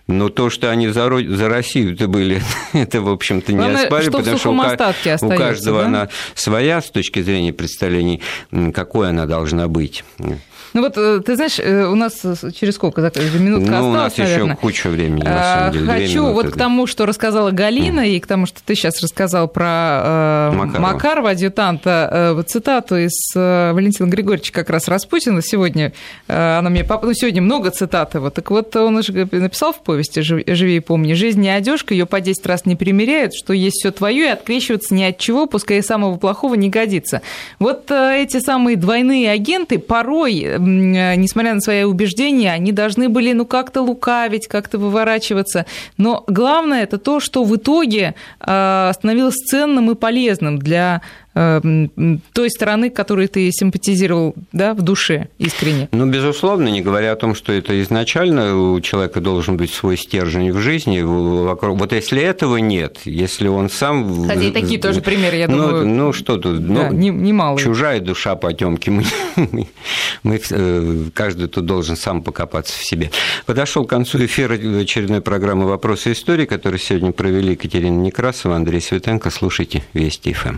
[0.08, 2.42] но то, что они за, за Россию-то были,
[2.74, 5.88] это, в общем-то, не оспаривали, потому что у, у каждого да?
[5.88, 8.22] она своя с точки зрения представлений,
[8.74, 10.04] какой она должна быть.
[10.76, 12.22] Ну вот, э, ты знаешь, э, у нас
[12.54, 13.02] через сколько?
[13.02, 14.46] Минутка ну, осталась, у нас наверное.
[14.52, 15.86] еще куча времени, на самом деле.
[15.86, 18.10] Хочу вот к тому, что рассказала Галина, mm.
[18.10, 23.14] и к тому, что ты сейчас рассказал про э, Макарова, Макарова адъютанта, вот цитату из
[23.34, 25.94] Валентина Григорьевича как раз Распутина сегодня.
[26.28, 28.30] Она мне, ну, сегодня много цитат его.
[28.30, 31.14] Так вот, он уже написал в повести «Живи и помни».
[31.14, 34.94] «Жизнь не одежка, ее по 10 раз не примеряют, что есть все твое, и открещиваться
[34.94, 37.22] ни от чего, пускай и самого плохого не годится».
[37.60, 43.46] Вот эти самые двойные агенты порой Э, несмотря на свои убеждения, они должны были ну
[43.46, 45.66] как-то лукавить, как-то выворачиваться.
[45.98, 51.02] Но главное это то, что в итоге э, становилось ценным и полезным для
[51.36, 55.90] той стороны, которой ты симпатизировал да, в душе искренне?
[55.92, 60.54] Ну, безусловно, не говоря о том, что это изначально у человека должен быть свой стержень
[60.54, 61.02] в жизни.
[61.02, 61.78] Вокруг...
[61.78, 64.28] Вот если этого нет, если он сам...
[64.28, 65.88] Хотя и такие тоже примеры, я ну, думаю...
[65.88, 66.66] Ну, что тут?
[66.68, 67.60] Да, ну, немало.
[67.60, 68.90] Чужая душа потемки.
[68.90, 69.04] Мы,
[70.24, 73.12] мы, э, каждый тут должен сам покопаться в себе.
[73.46, 79.30] Подошел к концу эфира очередной программы «Вопросы истории», которую сегодня провели Екатерина Некрасова, Андрей Светенко.
[79.32, 80.54] Слушайте Вести ФМ.